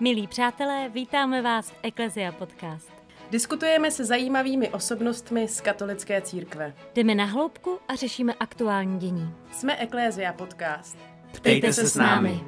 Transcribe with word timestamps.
Milí 0.00 0.26
přátelé, 0.26 0.88
vítáme 0.88 1.42
vás 1.42 1.70
v 1.70 1.74
Ecclesia 1.82 2.32
Podcast. 2.32 2.92
Diskutujeme 3.30 3.90
se 3.90 4.04
zajímavými 4.04 4.68
osobnostmi 4.68 5.48
z 5.48 5.60
katolické 5.60 6.20
církve. 6.20 6.74
Jdeme 6.94 7.14
na 7.14 7.24
hloubku 7.24 7.78
a 7.88 7.94
řešíme 7.94 8.34
aktuální 8.40 8.98
dění. 8.98 9.34
Jsme 9.52 9.82
Ecclesia 9.82 10.32
Podcast. 10.32 10.98
Ptejte 11.32 11.72
se 11.72 11.86
s 11.86 11.94
námi. 11.94 12.40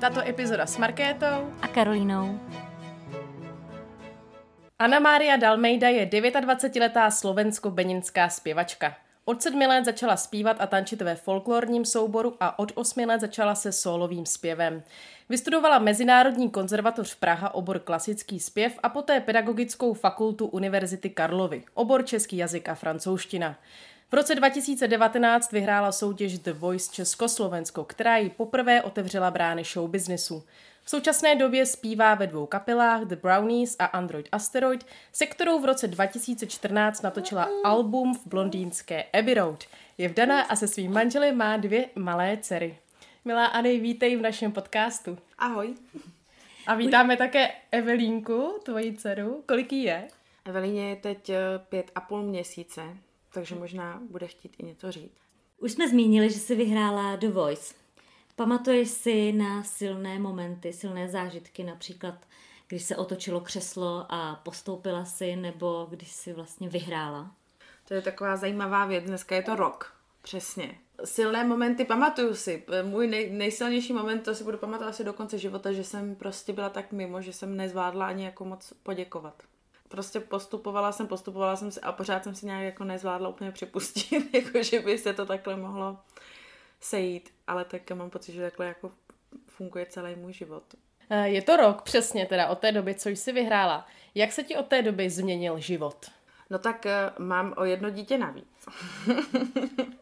Tato 0.00 0.28
epizoda 0.28 0.66
s 0.66 0.78
Markétou 0.78 1.52
A 1.62 1.68
Karolínou. 1.68 2.40
Anna 4.78 4.98
Mária 4.98 5.36
Dalmejda 5.36 5.88
je 5.88 6.06
29-letá 6.06 7.10
slovensko-beninská 7.10 8.28
zpěvačka. 8.28 9.05
Od 9.28 9.42
sedmi 9.42 9.66
let 9.66 9.84
začala 9.84 10.16
zpívat 10.16 10.56
a 10.60 10.66
tančit 10.66 11.02
ve 11.02 11.14
folklorním 11.14 11.84
souboru 11.84 12.36
a 12.40 12.58
od 12.58 12.72
osmi 12.74 13.06
let 13.06 13.20
začala 13.20 13.54
se 13.54 13.72
solovým 13.72 14.26
zpěvem. 14.26 14.82
Vystudovala 15.28 15.78
Mezinárodní 15.78 16.50
konzervatoř 16.50 17.14
Praha 17.14 17.54
obor 17.54 17.78
klasický 17.78 18.40
zpěv 18.40 18.78
a 18.82 18.88
poté 18.88 19.20
pedagogickou 19.20 19.94
fakultu 19.94 20.46
Univerzity 20.46 21.10
Karlovy, 21.10 21.64
obor 21.74 22.04
český 22.04 22.36
jazyk 22.36 22.68
a 22.68 22.74
francouzština. 22.74 23.56
V 24.10 24.14
roce 24.14 24.34
2019 24.34 25.52
vyhrála 25.52 25.92
soutěž 25.92 26.38
The 26.38 26.52
Voice 26.52 26.92
Československo, 26.92 27.84
která 27.84 28.16
ji 28.16 28.30
poprvé 28.30 28.82
otevřela 28.82 29.30
brány 29.30 29.64
showbiznesu. 29.64 30.44
V 30.86 30.90
současné 30.90 31.36
době 31.36 31.66
zpívá 31.66 32.14
ve 32.14 32.26
dvou 32.26 32.46
kapelách 32.46 33.02
The 33.02 33.16
Brownies 33.16 33.76
a 33.78 33.84
Android 33.84 34.28
Asteroid, 34.32 34.86
se 35.12 35.26
kterou 35.26 35.60
v 35.60 35.64
roce 35.64 35.88
2014 35.88 37.02
natočila 37.02 37.48
album 37.64 38.14
v 38.14 38.26
blondýnské 38.26 39.04
Abbey 39.04 39.34
Road. 39.34 39.64
Je 39.98 40.08
vdaná 40.08 40.42
a 40.42 40.56
se 40.56 40.68
svým 40.68 40.92
manželem 40.92 41.36
má 41.36 41.56
dvě 41.56 41.88
malé 41.94 42.36
dcery. 42.36 42.78
Milá 43.24 43.46
Ani, 43.46 43.80
vítej 43.80 44.16
v 44.16 44.20
našem 44.20 44.52
podcastu. 44.52 45.18
Ahoj. 45.38 45.74
A 46.66 46.74
vítáme 46.74 47.16
také 47.16 47.50
Evelínku, 47.72 48.58
tvoji 48.62 48.96
dceru. 48.96 49.42
Kolik 49.46 49.72
jí 49.72 49.82
je? 49.82 50.08
Evelíně 50.44 50.88
je 50.88 50.96
teď 50.96 51.30
eh, 51.30 51.38
pět 51.68 51.90
a 51.94 52.00
půl 52.00 52.22
měsíce, 52.22 52.82
takže 53.32 53.54
možná 53.54 54.02
bude 54.10 54.26
chtít 54.26 54.56
i 54.58 54.64
něco 54.64 54.92
říct. 54.92 55.18
Už 55.58 55.72
jsme 55.72 55.88
zmínili, 55.88 56.30
že 56.30 56.38
jsi 56.38 56.54
vyhrála 56.54 57.16
The 57.16 57.28
Voice. 57.28 57.85
Pamatuješ 58.36 58.88
si 58.88 59.32
na 59.32 59.62
silné 59.62 60.18
momenty, 60.18 60.72
silné 60.72 61.08
zážitky, 61.08 61.64
například 61.64 62.14
když 62.68 62.82
se 62.82 62.96
otočilo 62.96 63.40
křeslo 63.40 64.06
a 64.08 64.40
postoupila 64.42 65.04
si, 65.04 65.36
nebo 65.36 65.86
když 65.90 66.12
si 66.12 66.32
vlastně 66.32 66.68
vyhrála? 66.68 67.30
To 67.88 67.94
je 67.94 68.02
taková 68.02 68.36
zajímavá 68.36 68.86
věc, 68.86 69.04
dneska 69.04 69.36
je 69.36 69.42
to 69.42 69.56
rok, 69.56 69.94
přesně. 70.22 70.78
Silné 71.04 71.44
momenty 71.44 71.84
pamatuju 71.84 72.34
si. 72.34 72.64
Můj 72.82 73.06
nej, 73.06 73.30
nejsilnější 73.30 73.92
moment, 73.92 74.20
to 74.20 74.34
si 74.34 74.44
budu 74.44 74.58
pamatovat 74.58 74.94
asi 74.94 75.04
do 75.04 75.12
konce 75.12 75.38
života, 75.38 75.72
že 75.72 75.84
jsem 75.84 76.14
prostě 76.14 76.52
byla 76.52 76.68
tak 76.68 76.92
mimo, 76.92 77.22
že 77.22 77.32
jsem 77.32 77.56
nezvládla 77.56 78.06
ani 78.06 78.24
jako 78.24 78.44
moc 78.44 78.72
poděkovat. 78.82 79.42
Prostě 79.88 80.20
postupovala 80.20 80.92
jsem, 80.92 81.06
postupovala 81.06 81.56
jsem 81.56 81.70
si 81.70 81.80
a 81.80 81.92
pořád 81.92 82.24
jsem 82.24 82.34
si 82.34 82.46
nějak 82.46 82.64
jako 82.64 82.84
nezvládla 82.84 83.28
úplně 83.28 83.52
připustit, 83.52 84.34
jako 84.34 84.62
že 84.62 84.80
by 84.80 84.98
se 84.98 85.12
to 85.12 85.26
takhle 85.26 85.56
mohlo 85.56 85.98
sejít, 86.90 87.34
ale 87.46 87.64
tak 87.64 87.90
mám 87.90 88.10
pocit, 88.10 88.32
že 88.32 88.42
takhle 88.42 88.66
jako 88.66 88.92
funguje 89.46 89.86
celý 89.86 90.14
můj 90.16 90.32
život. 90.32 90.62
Eh, 91.10 91.28
Je 91.28 91.42
to 91.42 91.56
rok 91.56 91.82
přesně 91.82 92.26
teda 92.26 92.48
od 92.48 92.58
té 92.58 92.72
doby, 92.72 92.94
co 92.94 93.08
jsi 93.08 93.32
vyhrála. 93.32 93.86
Jak 94.14 94.32
se 94.32 94.42
ti 94.42 94.56
od 94.56 94.66
té 94.66 94.82
doby 94.82 95.10
změnil 95.10 95.58
život? 95.58 96.06
No 96.50 96.58
tak 96.58 96.86
eh, 96.86 97.10
mám 97.18 97.54
o 97.56 97.64
jedno 97.64 97.90
dítě 97.90 98.18
navíc. 98.18 98.66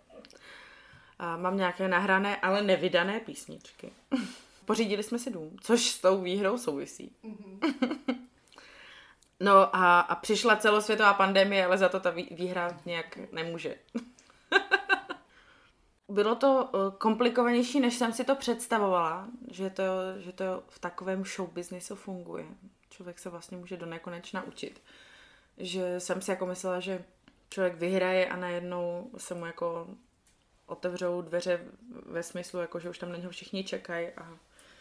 a 1.18 1.36
mám 1.36 1.56
nějaké 1.56 1.88
nahrané, 1.88 2.36
ale 2.36 2.62
nevydané 2.62 3.20
písničky. 3.20 3.92
Pořídili 4.64 5.02
jsme 5.02 5.18
si 5.18 5.30
dům, 5.30 5.56
což 5.62 5.90
s 5.90 6.00
tou 6.00 6.20
výhrou 6.22 6.58
souvisí. 6.58 7.12
no 9.40 9.76
a, 9.76 10.00
a 10.00 10.14
přišla 10.14 10.56
celosvětová 10.56 11.14
pandemie, 11.14 11.66
ale 11.66 11.78
za 11.78 11.88
to 11.88 12.00
ta 12.00 12.10
vý- 12.10 12.28
výhra 12.30 12.80
nějak 12.86 13.18
nemůže. 13.32 13.74
Bylo 16.08 16.34
to 16.34 16.70
eh, 16.74 16.78
komplikovanější, 16.98 17.80
než 17.80 17.94
jsem 17.94 18.12
si 18.12 18.24
to 18.24 18.34
představovala, 18.34 19.28
že 19.50 19.70
to, 19.70 19.82
že 20.18 20.32
to 20.32 20.62
v 20.68 20.78
takovém 20.78 21.24
show 21.24 21.50
businessu 21.50 21.94
funguje. 21.94 22.46
Člověk 22.90 23.18
se 23.18 23.30
vlastně 23.30 23.56
může 23.56 23.76
do 23.76 23.86
nekonečna 23.86 24.42
učit. 24.42 24.82
Že 25.58 26.00
jsem 26.00 26.22
si 26.22 26.30
jako 26.30 26.46
myslela, 26.46 26.80
že 26.80 27.04
člověk 27.50 27.74
vyhraje 27.74 28.28
a 28.28 28.36
najednou 28.36 29.10
se 29.16 29.34
mu 29.34 29.46
jako 29.46 29.88
otevřou 30.66 31.22
dveře 31.22 31.60
ve 32.06 32.22
smyslu, 32.22 32.60
jako 32.60 32.80
že 32.80 32.90
už 32.90 32.98
tam 32.98 33.12
na 33.12 33.16
něho 33.16 33.30
všichni 33.30 33.64
čekají 33.64 34.08
a 34.08 34.38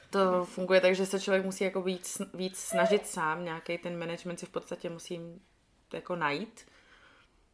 to 0.10 0.46
funguje 0.46 0.82
tak, 0.82 0.96
že 0.96 1.06
se 1.06 1.20
člověk 1.20 1.46
musí 1.46 1.64
jako 1.64 1.82
víc, 1.82 2.22
víc 2.34 2.58
snažit 2.58 3.08
sám, 3.08 3.44
nějaký 3.44 3.78
ten 3.78 4.00
management 4.00 4.38
si 4.38 4.46
v 4.46 4.50
podstatě 4.50 4.90
musí 4.90 5.42
jako 5.94 6.16
najít. 6.16 6.66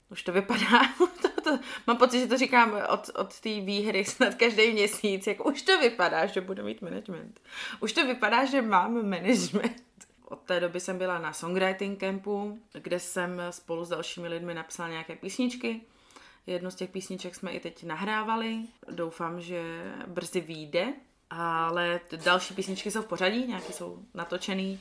Už 0.10 0.24
to 0.24 0.32
vypadá, 0.32 0.80
to, 1.22 1.39
to, 1.44 1.60
mám 1.88 1.98
pocit, 1.98 2.20
že 2.20 2.28
to 2.28 2.38
říkám 2.38 2.82
od, 2.90 3.10
od 3.16 3.40
té 3.40 3.50
výhry 3.50 4.06
snad 4.06 4.36
každý 4.36 4.72
měsíc, 4.72 5.28
jako 5.28 5.44
už 5.44 5.62
to 5.62 5.80
vypadá, 5.80 6.26
že 6.26 6.42
budu 6.42 6.64
mít 6.64 6.82
management. 6.82 7.42
Už 7.80 7.94
to 7.94 8.08
vypadá, 8.08 8.46
že 8.46 8.62
mám 8.62 9.10
management. 9.10 9.84
Od 10.26 10.40
té 10.40 10.60
doby 10.60 10.80
jsem 10.80 10.98
byla 10.98 11.20
na 11.20 11.34
songwriting 11.34 12.00
campu, 12.00 12.60
kde 12.74 13.00
jsem 13.00 13.42
spolu 13.50 13.86
s 13.86 13.90
dalšími 13.90 14.28
lidmi 14.28 14.54
napsala 14.54 14.90
nějaké 14.90 15.16
písničky. 15.16 15.82
Jednu 16.48 16.72
z 16.72 16.76
těch 16.76 16.90
písniček 16.90 17.36
jsme 17.36 17.52
i 17.52 17.60
teď 17.60 17.84
nahrávali. 17.84 18.58
Doufám, 18.92 19.42
že 19.42 19.64
brzy 20.08 20.42
vyjde. 20.42 20.94
Ale 21.30 22.00
další 22.24 22.54
písničky 22.54 22.92
jsou 22.92 23.02
v 23.02 23.06
pořadí, 23.06 23.48
nějaké 23.48 23.74
jsou 23.74 24.00
natočený. 24.14 24.80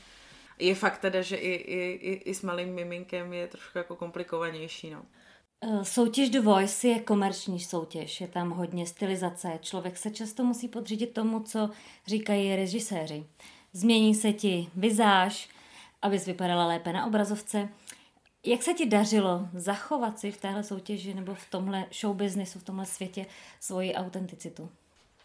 Je 0.58 0.74
fakt 0.74 0.98
teda, 0.98 1.22
že 1.22 1.36
i, 1.36 1.52
i, 1.52 1.90
i, 1.90 2.12
i 2.12 2.34
s 2.34 2.42
malým 2.42 2.74
miminkem 2.74 3.32
je 3.32 3.46
trošku 3.48 3.78
jako 3.78 3.96
komplikovanější, 3.96 4.90
no. 4.90 5.04
Eh, 5.60 5.84
Soutěž 5.84 6.30
The 6.30 6.40
Voice 6.40 6.88
je 6.88 7.00
komerční 7.00 7.60
soutěž, 7.60 8.20
je 8.20 8.28
tam 8.28 8.50
hodně 8.50 8.86
stylizace. 8.86 9.58
Člověk 9.62 9.96
se 9.98 10.10
často 10.10 10.44
musí 10.44 10.68
podřídit 10.68 11.14
tomu, 11.14 11.40
co 11.40 11.70
říkají 12.06 12.56
režiséři. 12.56 13.26
Změní 13.72 14.14
se 14.14 14.32
ti 14.32 14.68
vizáž, 14.74 15.48
abys 16.02 16.26
vypadala 16.26 16.66
lépe 16.66 16.92
na 16.92 17.06
obrazovce. 17.06 17.68
Jak 18.44 18.62
se 18.62 18.74
ti 18.74 18.86
dařilo 18.86 19.48
zachovat 19.54 20.18
si 20.18 20.30
v 20.30 20.40
téhle 20.40 20.62
soutěži 20.62 21.14
nebo 21.14 21.34
v 21.34 21.50
tomhle 21.50 21.86
show 22.00 22.16
businessu, 22.16 22.58
v 22.58 22.64
tomhle 22.64 22.86
světě 22.86 23.26
svoji 23.60 23.94
autenticitu? 23.94 24.70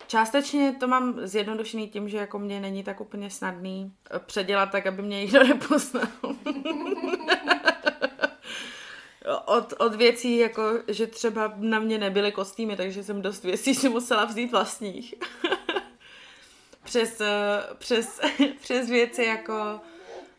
Částečně 0.07 0.75
to 0.79 0.87
mám 0.87 1.27
zjednodušený 1.27 1.89
tím, 1.89 2.09
že 2.09 2.17
jako 2.17 2.39
mě 2.39 2.59
není 2.59 2.83
tak 2.83 3.01
úplně 3.01 3.29
snadný 3.29 3.93
eh, 4.11 4.19
předělat 4.19 4.71
tak, 4.71 4.87
aby 4.87 5.01
mě 5.01 5.21
nikdo 5.21 5.43
nepoznal. 5.47 6.07
Od, 9.45 9.73
od 9.77 9.95
věcí, 9.95 10.37
jako, 10.37 10.79
že 10.87 11.07
třeba 11.07 11.53
na 11.57 11.79
mě 11.79 11.97
nebyly 11.97 12.31
kostýmy, 12.31 12.75
takže 12.75 13.03
jsem 13.03 13.21
dost 13.21 13.43
věcí 13.43 13.75
si 13.75 13.89
musela 13.89 14.25
vzít 14.25 14.51
vlastních. 14.51 15.15
přes, 16.83 17.21
eh, 17.21 17.63
přes, 17.77 18.19
přes 18.61 18.89
věci 18.89 19.23
jako 19.23 19.79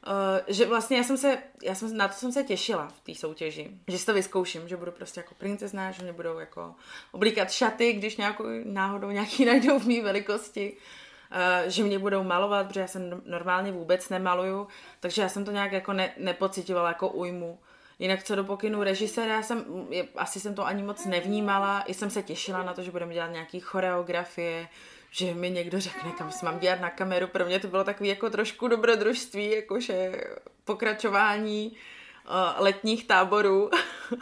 Uh, 0.07 0.55
že 0.55 0.67
vlastně 0.67 0.97
já 0.97 1.05
jsem 1.05 1.17
se, 1.17 1.39
já 1.63 1.75
jsem, 1.75 1.97
na 1.97 2.09
to 2.09 2.15
jsem 2.15 2.33
se 2.33 2.45
těšila 2.45 2.89
v 2.89 3.01
té 3.01 3.15
soutěži, 3.15 3.71
že 3.89 3.99
si 3.99 4.07
to 4.07 4.15
vyzkouším, 4.15 4.69
že 4.69 4.77
budu 4.77 4.93
prostě 4.93 5.21
jako 5.21 5.35
princezna, 5.35 5.91
že 5.91 6.03
mě 6.03 6.13
budou 6.13 6.39
jako 6.39 6.75
oblíkat 7.13 7.51
šaty, 7.51 7.93
když 7.93 8.17
nějakou, 8.17 8.45
náhodou 8.65 9.11
nějaký 9.11 9.45
najdou 9.45 9.79
v 9.79 9.87
mý 9.87 10.01
velikosti, 10.01 10.73
uh, 10.73 11.71
že 11.71 11.83
mě 11.83 11.99
budou 11.99 12.23
malovat, 12.23 12.67
protože 12.67 12.81
já 12.81 12.87
jsem 12.87 13.23
normálně 13.27 13.73
vůbec 13.73 14.09
nemaluju, 14.09 14.69
takže 15.01 15.23
já 15.23 15.29
jsem 15.29 15.45
to 15.45 15.51
nějak 15.51 15.73
jako 15.73 15.93
ne, 15.93 16.15
nepocitovala 16.19 16.89
jako 16.89 17.09
újmu. 17.09 17.59
Jinak 17.99 18.23
co 18.25 18.35
do 18.35 18.45
pokynu 18.45 18.83
režiséra, 18.83 19.35
já 19.35 19.43
jsem, 19.43 19.65
je, 19.91 20.09
asi 20.17 20.41
jsem 20.41 20.55
to 20.55 20.67
ani 20.67 20.83
moc 20.83 21.05
nevnímala, 21.05 21.83
i 21.87 21.95
jsem 21.95 22.11
se 22.11 22.23
těšila 22.23 22.63
na 22.63 22.75
to, 22.75 22.83
že 22.83 22.91
budeme 22.91 23.15
dělat 23.15 23.31
nějaký 23.31 23.61
choreografie, 23.61 24.69
že 25.11 25.35
mi 25.35 25.51
někdo 25.51 25.81
řekne, 25.81 26.13
kam 26.19 26.33
se 26.33 26.47
mám 26.47 26.59
dělat 26.59 26.81
na 26.81 26.91
kameru. 26.91 27.27
Pro 27.27 27.45
mě 27.45 27.61
to 27.61 27.69
bylo 27.69 27.85
takový 27.85 28.09
jako 28.09 28.31
trošku 28.31 28.69
dobrodružství, 28.69 29.51
jakože 29.51 30.25
pokračování 30.65 31.73
uh, 31.73 32.63
letních 32.65 33.07
táborů. 33.07 33.71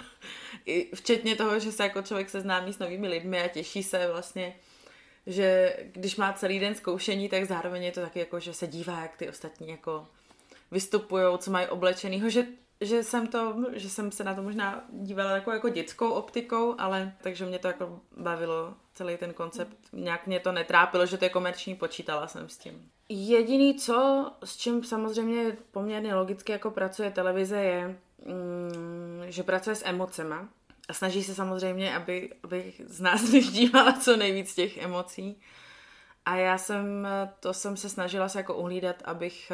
I 0.66 0.90
včetně 0.94 1.36
toho, 1.36 1.58
že 1.58 1.72
se 1.72 1.82
jako 1.82 2.02
člověk 2.02 2.30
seznámí 2.30 2.72
s 2.72 2.78
novými 2.78 3.08
lidmi 3.08 3.42
a 3.42 3.48
těší 3.48 3.82
se 3.82 4.08
vlastně, 4.12 4.54
že 5.26 5.76
když 5.92 6.16
má 6.16 6.32
celý 6.32 6.60
den 6.60 6.74
zkoušení, 6.74 7.28
tak 7.28 7.44
zároveň 7.44 7.82
je 7.82 7.92
to 7.92 8.00
taky 8.00 8.18
jako, 8.18 8.40
že 8.40 8.54
se 8.54 8.66
dívá, 8.66 9.00
jak 9.00 9.16
ty 9.16 9.28
ostatní 9.28 9.70
jako 9.70 10.06
vystupují, 10.70 11.38
co 11.38 11.50
mají 11.50 11.66
oblečenýho, 11.66 12.30
že 12.30 12.46
že 12.82 13.02
jsem 13.02 13.26
to, 13.26 13.56
že 13.72 13.90
jsem 13.90 14.12
se 14.12 14.24
na 14.24 14.34
to 14.34 14.42
možná 14.42 14.84
dívala 14.90 15.30
jako, 15.30 15.52
jako 15.52 15.68
dětskou 15.68 16.10
optikou, 16.10 16.74
ale 16.78 17.12
takže 17.22 17.46
mě 17.46 17.58
to 17.58 17.68
jako 17.68 18.00
bavilo 18.16 18.74
celý 18.94 19.16
ten 19.16 19.32
koncept. 19.34 19.76
Nějak 19.92 20.26
mě 20.26 20.40
to 20.40 20.52
netrápilo, 20.52 21.06
že 21.06 21.18
to 21.18 21.24
je 21.24 21.28
komerční, 21.28 21.74
počítala 21.74 22.26
jsem 22.26 22.48
s 22.48 22.58
tím. 22.58 22.90
Jediný 23.08 23.74
co, 23.74 24.30
s 24.44 24.56
čím 24.56 24.84
samozřejmě 24.84 25.56
poměrně 25.70 26.14
logicky 26.14 26.52
jako 26.52 26.70
pracuje 26.70 27.10
televize 27.10 27.56
je, 27.56 27.98
mm, 28.26 29.22
že 29.26 29.42
pracuje 29.42 29.76
s 29.76 29.86
emocema. 29.86 30.48
a 30.88 30.92
snaží 30.92 31.24
se 31.24 31.34
samozřejmě, 31.34 31.96
aby, 31.96 32.30
aby 32.42 32.72
z 32.86 33.00
nás 33.00 33.30
vyždívala 33.32 33.92
co 33.92 34.16
nejvíc 34.16 34.54
těch 34.54 34.78
emocí. 34.78 35.40
A 36.24 36.36
já 36.36 36.58
jsem, 36.58 37.08
to 37.40 37.54
jsem 37.54 37.76
se 37.76 37.88
snažila 37.88 38.28
se 38.28 38.38
jako 38.38 38.54
uhlídat, 38.54 38.96
abych 39.04 39.52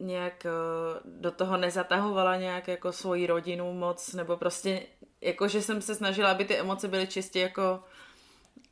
uh, 0.00 0.06
nějak 0.06 0.46
uh, 0.46 1.12
do 1.20 1.30
toho 1.30 1.56
nezatahovala 1.56 2.36
nějak 2.36 2.68
jako 2.68 2.92
svoji 2.92 3.26
rodinu 3.26 3.72
moc, 3.72 4.12
nebo 4.12 4.36
prostě 4.36 4.82
jako, 5.20 5.48
že 5.48 5.62
jsem 5.62 5.82
se 5.82 5.94
snažila, 5.94 6.30
aby 6.30 6.44
ty 6.44 6.56
emoce 6.56 6.88
byly 6.88 7.06
čistě 7.06 7.40
jako, 7.40 7.84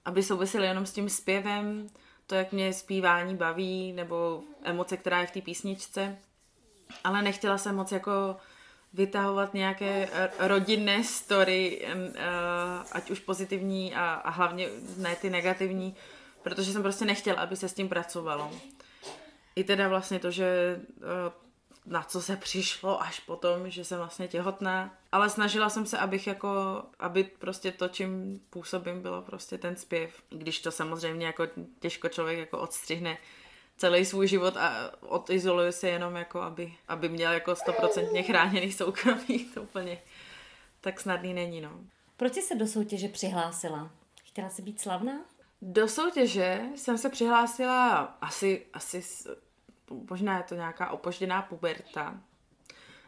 aby 0.04 0.22
souvisely 0.22 0.66
jenom 0.66 0.86
s 0.86 0.92
tím 0.92 1.08
zpěvem, 1.08 1.86
to, 2.26 2.34
jak 2.34 2.52
mě 2.52 2.72
zpívání 2.72 3.36
baví, 3.36 3.92
nebo 3.92 4.42
emoce, 4.62 4.96
která 4.96 5.20
je 5.20 5.26
v 5.26 5.30
té 5.30 5.40
písničce. 5.40 6.18
Ale 7.04 7.22
nechtěla 7.22 7.58
jsem 7.58 7.76
moc 7.76 7.92
jako 7.92 8.36
vytahovat 8.92 9.54
nějaké 9.54 10.08
rodinné 10.38 11.04
story, 11.04 11.86
uh, 11.94 12.12
ať 12.92 13.10
už 13.10 13.20
pozitivní 13.20 13.94
a, 13.94 14.14
a 14.14 14.30
hlavně 14.30 14.68
ne 14.96 15.16
ty 15.16 15.30
negativní, 15.30 15.96
protože 16.48 16.72
jsem 16.72 16.82
prostě 16.82 17.04
nechtěla, 17.04 17.42
aby 17.42 17.56
se 17.56 17.68
s 17.68 17.74
tím 17.74 17.88
pracovalo. 17.88 18.50
I 19.56 19.64
teda 19.64 19.88
vlastně 19.88 20.18
to, 20.18 20.30
že 20.30 20.80
eh, 20.96 21.32
na 21.86 22.02
co 22.02 22.22
se 22.22 22.36
přišlo 22.36 23.02
až 23.02 23.20
potom, 23.20 23.70
že 23.70 23.84
jsem 23.84 23.98
vlastně 23.98 24.28
těhotná. 24.28 24.94
Ale 25.12 25.30
snažila 25.30 25.70
jsem 25.70 25.86
se, 25.86 25.98
abych 25.98 26.26
jako, 26.26 26.82
aby 26.98 27.24
prostě 27.24 27.72
to, 27.72 27.88
čím 27.88 28.40
působím, 28.50 29.02
bylo 29.02 29.22
prostě 29.22 29.58
ten 29.58 29.76
zpěv. 29.76 30.22
Když 30.30 30.60
to 30.60 30.70
samozřejmě 30.70 31.26
jako 31.26 31.46
těžko 31.80 32.08
člověk 32.08 32.38
jako 32.38 32.58
odstřihne 32.58 33.18
celý 33.76 34.04
svůj 34.04 34.28
život 34.28 34.56
a 34.56 34.90
odizoluje 35.00 35.72
se 35.72 35.88
jenom 35.88 36.16
jako, 36.16 36.40
aby, 36.40 36.74
aby 36.88 37.08
měl 37.08 37.32
jako 37.32 37.56
stoprocentně 37.56 38.22
chráněný 38.22 38.72
soukromí. 38.72 39.38
To 39.54 39.62
úplně 39.62 40.02
tak 40.80 41.00
snadný 41.00 41.34
není, 41.34 41.60
no. 41.60 41.80
Proč 42.16 42.34
jsi 42.34 42.42
se 42.42 42.54
do 42.54 42.66
soutěže 42.66 43.08
přihlásila? 43.08 43.90
Chtěla 44.24 44.50
jsi 44.50 44.62
být 44.62 44.80
slavná? 44.80 45.12
Do 45.62 45.88
soutěže 45.88 46.62
jsem 46.76 46.98
se 46.98 47.08
přihlásila 47.08 48.00
asi, 48.20 48.66
asi 48.72 49.04
možná 50.10 50.36
je 50.36 50.42
to 50.42 50.54
nějaká 50.54 50.90
opožděná 50.90 51.42
puberta, 51.42 52.20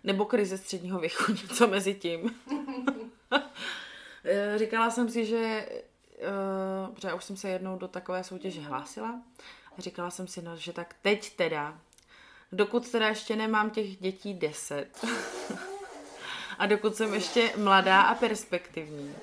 nebo 0.05 0.25
krize 0.25 0.59
středního 0.59 0.99
věku, 1.01 1.33
něco 1.33 1.69
mezi 1.69 1.95
tím. 1.95 2.35
Eh, 4.25 4.59
říkala 4.59 4.91
jsem 4.91 5.09
si, 5.09 5.27
že 5.27 5.69
uh, 6.89 6.95
protože 6.95 7.15
už 7.15 7.25
jsem 7.25 7.37
se 7.37 7.49
jednou 7.49 7.79
do 7.79 7.89
takové 7.89 8.25
soutěže 8.25 8.61
hlásila, 8.61 9.23
a 9.79 9.81
říkala 9.81 10.11
jsem 10.11 10.27
si, 10.27 10.43
no, 10.43 10.57
že 10.57 10.73
tak 10.73 10.95
teď 11.03 11.37
teda, 11.37 11.79
dokud 12.53 12.91
teda 12.91 13.09
ještě 13.09 13.37
nemám 13.37 13.71
těch 13.71 13.97
dětí 13.97 14.35
deset, 14.35 15.05
a 16.59 16.67
dokud 16.67 16.97
jsem 16.97 17.15
ještě 17.15 17.53
mladá 17.57 18.03
a 18.03 18.15
perspektivní, 18.15 19.15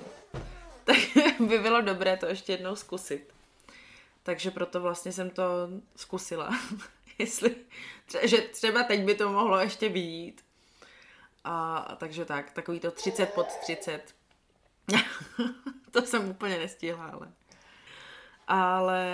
by 1.48 1.58
bylo 1.58 1.80
dobré 1.80 2.16
to 2.16 2.26
ještě 2.26 2.52
jednou 2.52 2.76
zkusit. 2.76 3.34
Takže 4.22 4.50
proto 4.50 4.80
vlastně 4.80 5.12
jsem 5.12 5.30
to 5.30 5.42
zkusila. 5.96 6.50
Jestli, 7.18 7.56
že 8.22 8.38
třeba 8.38 8.82
teď 8.82 9.04
by 9.04 9.14
to 9.14 9.32
mohlo 9.32 9.58
ještě 9.58 9.88
být. 9.88 10.44
A, 11.44 11.96
takže 11.98 12.24
tak, 12.24 12.50
takový 12.50 12.80
to 12.80 12.90
30 12.90 13.34
pod 13.34 13.46
30. 13.46 14.14
to 15.90 16.02
jsem 16.02 16.28
úplně 16.28 16.58
nestihla, 16.58 17.06
ale. 17.06 17.28
Ale, 18.48 19.06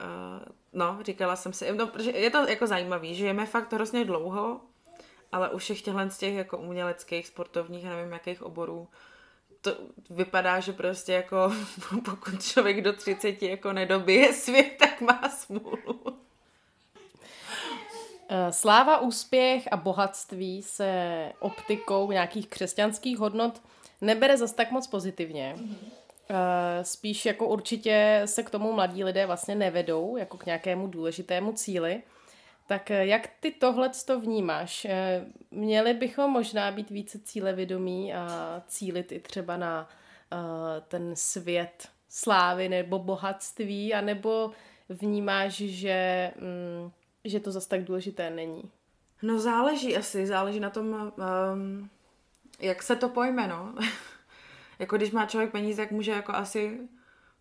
uh, 0.00 0.46
no, 0.72 0.98
říkala 1.02 1.36
jsem 1.36 1.52
si, 1.52 1.72
no, 1.72 1.90
je 2.04 2.30
to 2.30 2.48
jako 2.48 2.66
zajímavý, 2.66 3.14
žijeme 3.14 3.46
fakt 3.46 3.72
hrozně 3.72 4.04
dlouho, 4.04 4.60
ale 5.32 5.50
už 5.50 5.70
je 5.70 5.76
těchhle 5.76 6.10
z 6.10 6.18
těch 6.18 6.34
jako 6.34 6.58
uměleckých, 6.58 7.26
sportovních, 7.26 7.84
nevím 7.84 8.12
jakých 8.12 8.42
oborů, 8.42 8.88
to 9.62 9.76
vypadá, 10.10 10.60
že 10.60 10.72
prostě 10.72 11.12
jako 11.12 11.52
pokud 12.04 12.42
člověk 12.42 12.82
do 12.82 12.92
30 12.92 13.42
jako 13.42 13.72
nedobije 13.72 14.32
svět, 14.32 14.72
tak 14.78 15.00
má 15.00 15.28
smůlu. 15.28 16.18
Eh, 18.30 18.52
sláva, 18.52 19.00
úspěch 19.00 19.68
a 19.70 19.76
bohatství 19.76 20.62
se 20.62 21.32
optikou 21.40 22.12
nějakých 22.12 22.48
křesťanských 22.48 23.18
hodnot 23.18 23.62
nebere 24.00 24.36
zas 24.36 24.52
tak 24.52 24.70
moc 24.70 24.86
pozitivně. 24.86 25.56
Eh, 26.30 26.84
spíš 26.84 27.26
jako 27.26 27.46
určitě 27.46 28.22
se 28.24 28.42
k 28.42 28.50
tomu 28.50 28.72
mladí 28.72 29.04
lidé 29.04 29.26
vlastně 29.26 29.54
nevedou, 29.54 30.16
jako 30.16 30.36
k 30.38 30.46
nějakému 30.46 30.86
důležitému 30.86 31.52
cíli. 31.52 32.02
Tak 32.68 32.90
eh, 32.90 33.06
jak 33.06 33.30
ty 33.40 33.50
tohle 33.50 33.90
to 34.06 34.20
vnímáš? 34.20 34.86
Měli 35.50 35.94
bychom 35.94 36.30
možná 36.30 36.70
být 36.70 36.90
více 36.90 37.18
cílevědomí 37.18 38.14
a 38.14 38.62
cílit 38.66 39.12
i 39.12 39.20
třeba 39.20 39.56
na 39.56 39.88
ten 40.88 41.16
svět 41.16 41.88
slávy 42.08 42.68
nebo 42.68 42.98
bohatství, 42.98 43.94
anebo 43.94 44.50
vnímáš, 44.88 45.52
že 45.54 46.30
mm, 46.36 46.90
že 47.24 47.40
to 47.40 47.52
zase 47.52 47.68
tak 47.68 47.84
důležité 47.84 48.30
není? 48.30 48.70
No 49.22 49.38
záleží 49.38 49.96
asi, 49.96 50.26
záleží 50.26 50.60
na 50.60 50.70
tom, 50.70 51.12
um, 51.52 51.90
jak 52.60 52.82
se 52.82 52.96
to 52.96 53.08
pojme, 53.08 53.48
no. 53.48 53.74
jako 54.78 54.96
když 54.96 55.10
má 55.10 55.26
člověk 55.26 55.52
peníze, 55.52 55.82
tak 55.82 55.90
může 55.90 56.10
jako 56.10 56.32
asi, 56.32 56.80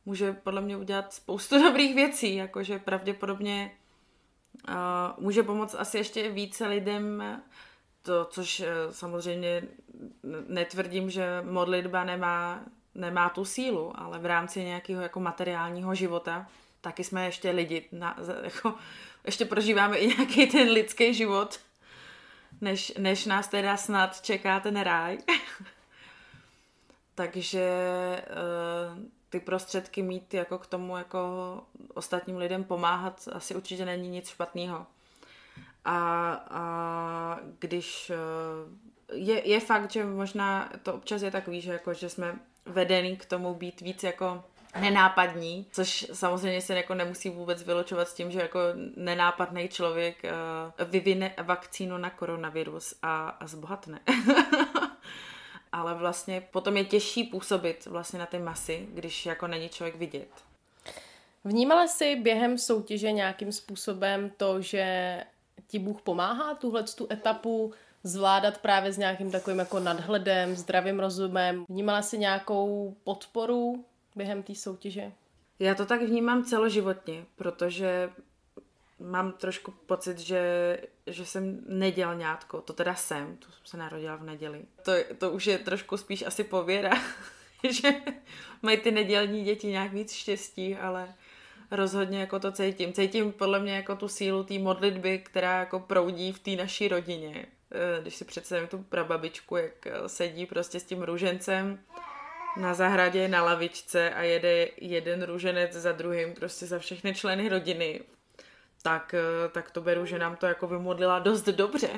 může 0.06 0.33
podle 0.33 0.62
mě 0.62 0.77
udělat 0.77 1.13
spoustu 1.13 1.59
dobrých 1.63 1.95
věcí, 1.95 2.35
jakože 2.35 2.79
pravděpodobně 2.79 3.71
uh, 4.69 4.75
může 5.18 5.44
pomoct 5.44 5.75
asi 5.75 5.98
ještě 5.98 6.30
více 6.30 6.68
lidem, 6.68 7.24
to, 8.01 8.25
což 8.25 8.59
uh, 8.59 8.65
samozřejmě 8.92 9.63
netvrdím, 10.48 11.09
že 11.09 11.42
modlitba 11.42 12.04
nemá, 12.04 12.63
nemá 12.95 13.30
tu 13.30 13.45
sílu, 13.45 13.94
ale 13.95 14.19
v 14.19 14.25
rámci 14.25 14.63
nějakého 14.63 15.01
jako 15.01 15.19
materiálního 15.19 15.95
života 15.95 16.48
taky 16.81 17.04
jsme 17.04 17.25
ještě 17.25 17.51
lidi, 17.51 17.86
na, 17.92 18.18
jako, 18.44 18.74
ještě 19.25 19.45
prožíváme 19.45 19.98
i 19.98 20.07
nějaký 20.07 20.48
ten 20.48 20.69
lidský 20.69 21.13
život, 21.13 21.60
než, 22.62 22.94
než 22.98 23.25
nás 23.25 23.48
teda 23.48 23.77
snad 23.77 24.21
čeká 24.21 24.60
ten 24.60 24.80
ráj. 24.80 25.18
Takže 27.15 27.69
uh, 28.94 29.03
ty 29.29 29.39
prostředky 29.39 30.01
mít 30.01 30.33
jako 30.33 30.57
k 30.57 30.68
tomu 30.68 30.97
jako 30.97 31.19
ostatním 31.94 32.38
lidem 32.38 32.63
pomáhat 32.63 33.27
asi 33.31 33.56
určitě 33.56 33.85
není 33.85 34.09
nic 34.09 34.29
špatného. 34.29 34.85
A, 35.85 36.31
a 36.50 37.39
když 37.60 38.12
uh, 38.12 39.17
je, 39.17 39.50
je 39.50 39.60
fakt, 39.60 39.91
že 39.91 40.05
možná 40.05 40.69
to 40.84 40.93
občas 40.93 41.22
je 41.22 41.31
takový, 41.31 41.62
že, 41.62 41.72
jako, 41.72 41.93
že 41.93 42.10
jsme 42.10 42.39
vedený 42.65 43.17
k 43.17 43.25
tomu 43.25 43.53
být 43.53 43.81
víc 43.81 44.03
jako 44.03 44.43
nenápadní, 44.79 45.65
což 45.72 46.07
samozřejmě 46.13 46.62
se 46.62 46.75
jako 46.75 46.93
nemusí 46.93 47.29
vůbec 47.29 47.63
vyločovat 47.63 48.07
s 48.07 48.13
tím, 48.13 48.31
že 48.31 48.39
jako 48.39 48.60
nenápadný 48.96 49.67
člověk 49.67 50.17
uh, 50.24 50.89
vyvine 50.89 51.34
vakcínu 51.43 51.98
na 51.98 52.10
koronavirus 52.10 52.93
a, 53.01 53.29
a 53.29 53.48
zbohatne. 53.48 54.00
Ale 55.71 55.95
vlastně 55.95 56.41
potom 56.51 56.77
je 56.77 56.86
těžší 56.86 57.24
působit 57.24 57.86
vlastně 57.86 58.19
na 58.19 58.25
ty 58.25 58.39
masy, 58.39 58.88
když 58.93 59.25
jako 59.25 59.47
není 59.47 59.69
člověk 59.69 59.95
vidět. 59.95 60.29
Vnímala 61.43 61.88
jsi 61.88 62.15
během 62.15 62.57
soutěže 62.57 63.12
nějakým 63.12 63.51
způsobem 63.51 64.31
to, 64.38 64.62
že 64.62 65.24
ti 65.67 65.79
Bůh 65.79 66.01
pomáhá 66.01 66.53
tuhle 66.53 66.83
tu 66.83 67.07
etapu 67.12 67.74
zvládat 68.03 68.57
právě 68.57 68.93
s 68.93 68.97
nějakým 68.97 69.31
takovým 69.31 69.59
jako 69.59 69.79
nadhledem, 69.79 70.55
zdravým 70.55 71.00
rozumem? 71.00 71.65
Vnímala 71.69 72.01
jsi 72.01 72.17
nějakou 72.17 72.95
podporu 73.03 73.86
během 74.15 74.43
té 74.43 74.55
soutěže? 74.55 75.12
Já 75.59 75.75
to 75.75 75.86
tak 75.86 76.01
vnímám 76.01 76.43
celoživotně, 76.43 77.25
protože 77.36 78.09
mám 79.00 79.32
trošku 79.32 79.72
pocit, 79.72 80.20
že, 80.20 80.77
že 81.08 81.25
jsem 81.25 81.60
nedělňátko. 81.68 82.62
To 82.62 82.74
teda 82.74 82.96
jsem, 82.96 83.38
to 83.38 83.51
jsem 83.51 83.66
se 83.66 83.77
narodila 83.77 84.16
v 84.16 84.24
neděli. 84.24 84.66
To, 84.84 84.92
to 85.18 85.32
už 85.32 85.46
je 85.48 85.58
trošku 85.58 85.98
spíš 85.98 86.22
asi 86.22 86.44
pověra, 86.44 86.92
že 87.70 87.94
mají 88.62 88.77
ty 88.77 88.92
nedělní 88.92 89.44
děti 89.44 89.68
nějak 89.68 89.94
víc 89.94 90.12
štěstí, 90.12 90.75
ale 90.75 91.13
rozhodně 91.72 92.20
jako 92.20 92.39
to 92.39 92.51
cítím. 92.51 92.94
Cítím 92.94 93.32
podle 93.32 93.60
mě 93.60 93.75
jako 93.75 93.96
tu 93.96 94.08
sílu 94.08 94.44
té 94.44 94.60
modlitby, 94.60 95.20
která 95.20 95.60
jako 95.60 95.80
proudí 95.80 96.32
v 96.32 96.39
té 96.39 96.51
naší 96.51 96.88
rodině. 96.88 97.46
Eh, 97.72 98.01
když 98.01 98.16
si 98.16 98.25
představím 98.25 98.68
tu 98.68 98.77
prababičku, 98.77 99.56
jak 99.56 99.88
eh, 99.88 100.10
sedí 100.10 100.46
prostě 100.46 100.80
s 100.80 100.84
tím 100.84 101.04
růžencem 101.04 101.80
na 102.58 102.74
zahradě 102.74 103.27
na 103.27 103.44
lavičce 103.44 104.10
a 104.10 104.22
jede 104.22 104.68
jeden 104.77 105.24
růženec 105.24 105.74
za 105.74 105.92
druhým 105.92 106.34
prostě 106.34 106.66
za 106.66 106.80
všechny 106.80 107.16
členy 107.16 107.50
rodiny, 107.50 108.01
tak, 108.88 109.13
eh, 109.13 109.50
tak 109.50 109.72
to 109.72 109.82
beru, 109.82 110.06
že 110.06 110.20
nám 110.20 110.36
to 110.36 110.46
jako 110.46 110.67
vymodlila 110.67 111.20
dost 111.20 111.46
dobře. 111.46 111.89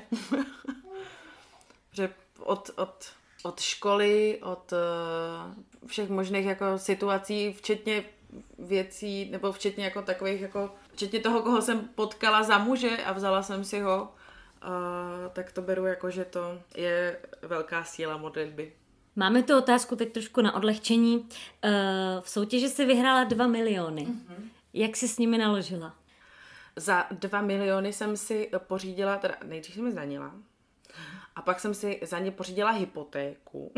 že 1.91 2.09
od, 2.39 2.69
od, 2.75 3.05
od 3.43 3.59
školy, 3.59 4.39
od 4.41 4.71
uh, 4.71 5.87
všech 5.87 6.09
možných 6.09 6.45
jako 6.45 6.77
situací, 6.77 7.53
včetně 7.53 8.03
věcí, 8.59 9.29
nebo 9.31 9.51
včetně 9.51 9.85
jako 9.85 10.01
takových 10.01 10.41
jako, 10.41 10.75
včetně 10.93 11.19
toho, 11.19 11.41
koho 11.41 11.61
jsem 11.61 11.89
potkala 11.95 12.43
za 12.43 12.57
muže 12.57 12.97
a 12.97 13.13
vzala 13.13 13.43
jsem 13.43 13.63
si 13.63 13.79
ho, 13.79 14.03
uh, 14.03 15.33
tak 15.33 15.51
to 15.51 15.61
beru 15.61 15.85
jako, 15.85 16.11
že 16.11 16.25
to 16.25 16.61
je 16.75 17.19
velká 17.41 17.83
síla 17.83 18.17
modlitby. 18.17 18.71
Máme 19.15 19.43
tu 19.43 19.57
otázku 19.57 19.95
teď 19.95 20.13
trošku 20.13 20.41
na 20.41 20.55
odlehčení. 20.55 21.27
Eh, 21.63 21.69
v 22.21 22.29
soutěži 22.29 22.69
si 22.69 22.85
vyhrála 22.85 23.23
2 23.23 23.47
miliony. 23.47 24.05
Mm-hmm. 24.05 24.49
Jak 24.73 24.95
jsi 24.95 25.07
s 25.07 25.17
nimi 25.17 25.37
naložila? 25.37 25.98
Za 26.79 27.05
2 27.11 27.41
miliony 27.41 27.93
jsem 27.93 28.17
si 28.17 28.49
pořídila, 28.57 29.17
teda 29.17 29.35
nejdřív 29.43 29.75
jsem 29.75 29.83
mi 29.83 29.91
zdanila, 29.91 30.35
a 31.35 31.41
pak 31.41 31.59
jsem 31.59 31.73
si 31.73 31.99
za 32.03 32.19
ně 32.19 32.31
pořídila 32.31 32.71
hypotéku 32.71 33.73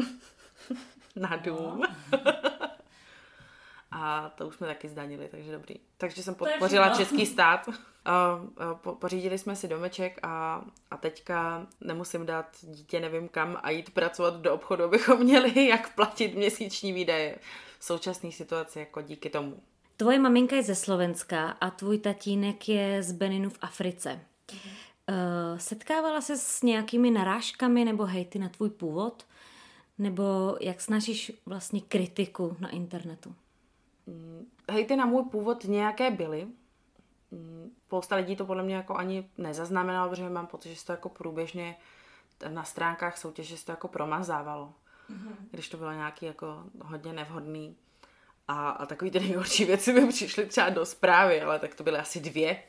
na 1.16 1.36
dům. 1.36 1.84
a 3.92 4.30
to 4.30 4.48
už 4.48 4.56
jsme 4.56 4.68
taky 4.68 4.90
zdanili, 4.90 5.28
takže 5.32 5.52
dobrý. 5.52 5.76
Takže 5.98 6.24
jsem 6.24 6.36
podpořila 6.36 6.90
český 6.90 7.26
stát. 7.34 7.70
A, 8.06 8.12
a 8.58 8.74
po, 8.74 8.96
pořídili 8.96 9.38
jsme 9.38 9.56
si 9.56 9.68
domeček 9.68 10.20
a, 10.24 10.62
a 10.92 10.98
teďka 10.98 11.68
nemusím 11.82 12.26
dát 12.26 12.58
dítě 12.62 13.00
nevím 13.00 13.30
kam 13.30 13.58
a 13.64 13.70
jít 13.70 13.94
pracovat 13.94 14.36
do 14.36 14.54
obchodu, 14.54 14.84
abychom 14.84 15.20
měli 15.20 15.68
jak 15.68 15.96
platit 15.96 16.36
měsíční 16.36 16.94
výdaje 16.94 17.40
v 17.80 17.86
současné 17.86 18.32
situaci 18.32 18.80
jako 18.80 19.02
díky 19.02 19.30
tomu. 19.30 19.64
Tvoje 20.02 20.20
maminka 20.20 20.56
je 20.56 20.64
ze 20.64 20.76
Slovenska 20.76 21.50
a 21.50 21.70
tvůj 21.70 22.00
tatínek 22.00 22.70
je 22.70 23.04
z 23.04 23.12
Beninu 23.12 23.50
v 23.50 23.58
Africe. 23.62 24.10
Mhm. 24.52 24.74
Uh, 25.10 25.58
setkávala 25.58 26.22
se 26.22 26.38
s 26.38 26.62
nějakými 26.62 27.12
narážkami 27.12 27.86
nebo 27.86 28.06
hejty 28.06 28.40
na 28.40 28.50
tvůj 28.50 28.70
původ? 28.70 29.26
Nebo 29.98 30.58
jak 30.62 30.82
snažíš 30.82 31.32
vlastně 31.46 31.82
kritiku 31.82 32.58
na 32.60 32.70
internetu? 32.70 33.36
Mm, 34.08 34.46
hejty 34.72 34.96
na 34.96 35.06
můj 35.06 35.24
původ 35.24 35.64
nějaké 35.64 36.12
byly. 36.12 36.48
Mm, 37.32 37.72
spousta 37.86 38.16
lidí 38.16 38.36
to 38.36 38.46
podle 38.46 38.64
mě 38.64 38.76
jako 38.76 38.96
ani 38.96 39.30
nezaznamenalo, 39.38 40.10
protože 40.10 40.30
mám 40.30 40.48
pocit, 40.48 40.70
že 40.70 40.76
se 40.76 40.86
to 40.86 40.92
jako 40.92 41.10
průběžně 41.10 41.76
na 42.50 42.64
stránkách 42.64 43.18
soutěže 43.18 43.58
se 43.58 43.66
to 43.66 43.72
jako 43.72 43.88
promazávalo. 43.88 44.74
Mm-hmm. 45.12 45.36
Když 45.52 45.70
to 45.70 45.78
bylo 45.78 45.92
nějaký 45.92 46.26
jako 46.26 46.64
hodně 46.82 47.14
nevhodný. 47.14 47.76
A, 48.52 48.70
a 48.70 48.86
takový 48.86 49.12
ty 49.12 49.20
nejhorší 49.20 49.66
věci 49.66 49.94
by 49.94 50.08
přišly 50.08 50.46
třeba 50.46 50.70
do 50.70 50.86
zprávy, 50.86 51.42
ale 51.42 51.60
tak 51.60 51.76
to 51.76 51.84
byly 51.84 51.98
asi 51.98 52.20
dvě 52.20 52.64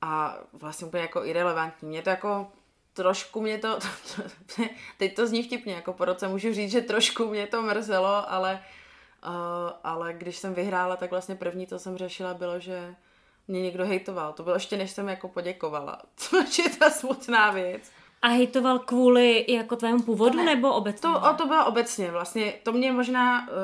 a 0.00 0.38
vlastně 0.52 0.86
úplně 0.86 1.02
jako 1.02 1.24
irrelevantní. 1.24 1.88
Mě 1.88 2.02
to 2.02 2.10
jako 2.10 2.52
trošku 2.92 3.40
mě 3.40 3.58
to, 3.58 3.76
to, 3.80 4.22
to, 4.56 4.62
teď 4.98 5.16
to 5.16 5.26
zní 5.26 5.42
vtipně, 5.42 5.74
jako 5.74 5.92
po 5.92 6.04
roce 6.04 6.28
můžu 6.28 6.54
říct, 6.54 6.70
že 6.70 6.80
trošku 6.80 7.26
mě 7.26 7.46
to 7.46 7.62
mrzelo, 7.62 8.32
ale, 8.32 8.62
uh, 9.26 9.70
ale 9.84 10.12
když 10.12 10.36
jsem 10.36 10.54
vyhrála, 10.54 10.96
tak 10.96 11.10
vlastně 11.10 11.34
první, 11.34 11.66
co 11.66 11.78
jsem 11.78 11.96
řešila, 11.96 12.34
bylo, 12.34 12.60
že 12.60 12.94
mě 13.48 13.62
někdo 13.62 13.86
hejtoval. 13.86 14.32
To 14.32 14.42
bylo 14.42 14.56
ještě, 14.56 14.76
než 14.76 14.90
jsem 14.90 15.08
jako 15.08 15.28
poděkovala, 15.28 16.02
což 16.16 16.58
je 16.58 16.70
ta 16.70 16.90
smutná 16.90 17.50
věc. 17.50 17.90
A 18.24 18.28
hejtoval 18.28 18.78
kvůli 18.78 19.44
jako 19.48 19.76
tvému 19.76 20.02
původu 20.02 20.36
ne, 20.36 20.44
nebo 20.44 20.74
obecně? 20.74 21.00
To, 21.00 21.20
o, 21.30 21.34
to 21.34 21.46
bylo 21.46 21.66
obecně 21.66 22.10
vlastně. 22.10 22.52
To 22.62 22.72
mě 22.72 22.92
možná, 22.92 23.48
uh, 23.48 23.54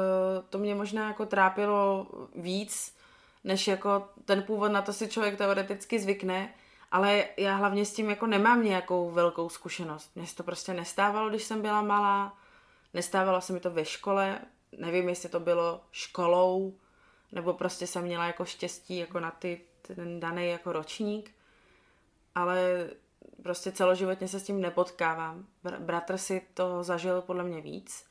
to 0.51 0.59
mě 0.59 0.75
možná 0.75 1.09
jako 1.09 1.27
trápilo 1.27 2.07
víc, 2.35 2.97
než 3.45 3.69
jako 3.69 4.09
ten 4.25 4.43
původ, 4.43 4.73
na 4.73 4.83
to 4.83 4.93
si 4.93 5.09
člověk 5.09 5.39
teoreticky 5.39 5.99
zvykne, 5.99 6.55
ale 6.91 7.25
já 7.37 7.57
hlavně 7.57 7.85
s 7.85 7.93
tím 7.93 8.11
jako 8.11 8.27
nemám 8.27 8.65
nějakou 8.65 9.11
velkou 9.11 9.49
zkušenost. 9.49 10.11
Mně 10.15 10.27
se 10.27 10.37
to 10.37 10.43
prostě 10.43 10.75
nestávalo, 10.75 11.29
když 11.29 11.43
jsem 11.43 11.63
byla 11.63 11.83
malá, 11.83 12.39
nestávalo 12.95 13.41
se 13.41 13.53
mi 13.53 13.61
to 13.61 13.71
ve 13.71 13.85
škole, 13.85 14.39
nevím, 14.79 15.09
jestli 15.09 15.29
to 15.29 15.41
bylo 15.41 15.81
školou, 15.93 16.75
nebo 17.33 17.53
prostě 17.53 17.87
jsem 17.87 18.05
měla 18.05 18.27
jako 18.27 18.45
štěstí 18.45 18.97
jako 18.97 19.21
na 19.21 19.31
ty, 19.31 19.61
ten 19.83 20.21
daný 20.21 20.49
jako 20.49 20.73
ročník, 20.73 21.31
ale 22.35 22.91
prostě 23.43 23.73
celoživotně 23.73 24.29
se 24.29 24.41
s 24.41 24.45
tím 24.45 24.61
nepotkávám. 24.61 25.47
Bratr 25.79 26.19
si 26.19 26.43
to 26.55 26.85
zažil 26.85 27.23
podle 27.23 27.45
mě 27.45 27.61
víc, 27.61 28.05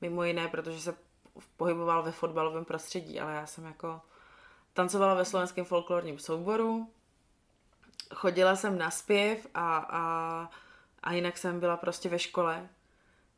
mimo 0.00 0.24
jiné, 0.24 0.48
protože 0.48 0.80
se 0.80 0.94
pohyboval 1.56 2.02
ve 2.02 2.12
fotbalovém 2.12 2.64
prostředí, 2.64 3.20
ale 3.20 3.34
já 3.34 3.46
jsem 3.46 3.64
jako 3.64 4.00
tancovala 4.72 5.14
ve 5.14 5.24
slovenském 5.24 5.64
folklorním 5.64 6.18
souboru, 6.18 6.90
chodila 8.14 8.56
jsem 8.56 8.78
na 8.78 8.90
zpěv 8.90 9.46
a, 9.54 9.76
a, 9.76 10.50
a 11.02 11.12
jinak 11.12 11.38
jsem 11.38 11.60
byla 11.60 11.76
prostě 11.76 12.08
ve 12.08 12.18
škole. 12.18 12.68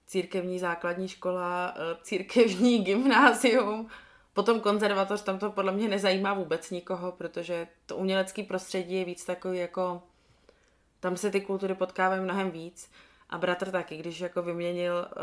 Církevní 0.06 0.58
základní 0.58 1.08
škola, 1.08 1.74
eh, 1.76 1.96
církevní 2.02 2.78
gymnázium, 2.84 3.88
potom 4.32 4.60
konzervatoř, 4.60 5.22
tam 5.22 5.38
to 5.38 5.50
podle 5.50 5.72
mě 5.72 5.88
nezajímá 5.88 6.34
vůbec 6.34 6.70
nikoho, 6.70 7.12
protože 7.12 7.68
to 7.86 7.96
umělecké 7.96 8.42
prostředí 8.42 8.94
je 8.94 9.04
víc 9.04 9.24
takový 9.24 9.58
jako, 9.58 10.02
tam 11.00 11.16
se 11.16 11.30
ty 11.30 11.40
kultury 11.40 11.74
potkávají 11.74 12.20
mnohem 12.20 12.50
víc. 12.50 12.90
A 13.30 13.38
bratr 13.38 13.70
taky, 13.70 13.96
když 13.96 14.20
jako 14.20 14.42
vyměnil 14.42 14.94
uh, 14.94 15.22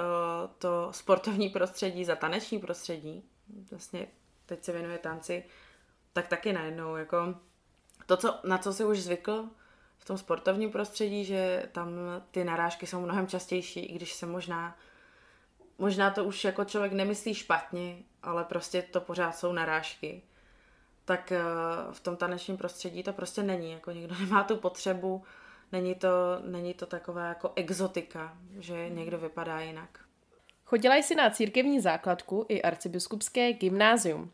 to 0.58 0.88
sportovní 0.92 1.50
prostředí 1.50 2.06
za 2.06 2.16
taneční 2.16 2.60
prostředí, 2.60 3.24
vlastně 3.72 4.08
teď 4.46 4.64
se 4.64 4.72
věnuje 4.72 4.98
tanci, 4.98 5.44
tak 6.14 6.28
taky 6.28 6.54
najednou 6.54 6.96
jako 6.96 7.36
to, 8.06 8.18
co, 8.18 8.40
na 8.44 8.58
co 8.58 8.74
si 8.74 8.86
už 8.86 9.00
zvykl 9.00 9.46
v 9.98 10.06
tom 10.06 10.18
sportovním 10.18 10.72
prostředí, 10.72 11.26
že 11.26 11.70
tam 11.72 11.90
ty 12.32 12.44
narážky 12.44 12.88
jsou 12.88 13.02
mnohem 13.02 13.28
častější, 13.28 13.80
i 13.80 13.96
když 13.96 14.14
se 14.14 14.26
možná 14.26 14.76
možná 15.78 16.12
to 16.12 16.24
už 16.24 16.44
jako 16.44 16.66
člověk 16.66 16.94
nemyslí 16.94 17.34
špatně, 17.34 17.98
ale 18.24 18.44
prostě 18.44 18.82
to 18.82 19.02
pořád 19.02 19.32
jsou 19.32 19.54
narážky. 19.54 20.22
Tak 21.06 21.32
eh, 21.32 21.42
v 21.92 22.00
tom 22.00 22.18
tanečním 22.18 22.58
prostředí 22.58 23.04
to 23.04 23.14
prostě 23.14 23.44
není, 23.44 23.72
jako 23.72 23.92
někdo 23.92 24.16
nemá 24.20 24.44
tu 24.44 24.58
potřebu, 24.58 25.24
není 25.72 25.96
to, 25.96 26.10
není 26.46 26.74
to 26.74 26.86
taková 26.86 27.28
jako 27.28 27.52
exotika, 27.56 28.38
že 28.60 28.90
někdo 28.90 29.18
vypadá 29.18 29.60
jinak. 29.60 30.00
Chodila 30.66 30.96
jsi 30.96 31.16
na 31.16 31.30
církevní 31.30 31.80
základku 31.80 32.46
i 32.50 32.62
arcibiskupské 32.62 33.54
gymnázium. 33.54 34.32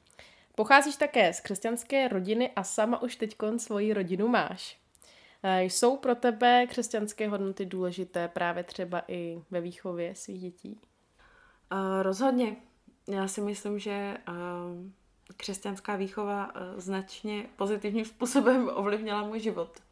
Pocházíš 0.56 0.96
také 0.96 1.34
z 1.34 1.40
křesťanské 1.40 2.08
rodiny 2.08 2.52
a 2.56 2.64
sama 2.64 3.02
už 3.02 3.16
teď 3.16 3.36
svoji 3.58 3.94
rodinu 3.94 4.28
máš. 4.28 4.80
E, 5.44 5.64
jsou 5.64 5.98
pro 5.98 6.16
tebe 6.16 6.68
křesťanské 6.70 7.30
hodnoty 7.30 7.66
důležité 7.66 8.28
právě 8.28 8.64
třeba 8.64 9.02
i 9.08 9.42
ve 9.52 9.62
výchově 9.62 10.16
svých 10.16 10.42
dětí? 10.42 10.80
Uh, 11.72 12.02
rozhodně. 12.02 12.56
Já 13.08 13.28
si 13.28 13.42
myslím, 13.42 13.80
že 13.80 14.18
uh, 14.28 14.36
křesťanská 15.38 15.96
výchova 15.96 16.52
značně 16.78 17.46
pozitivním 17.56 18.06
způsobem 18.16 18.70
ovlivnila 18.74 19.24
můj 19.24 19.40
život. 19.40 19.83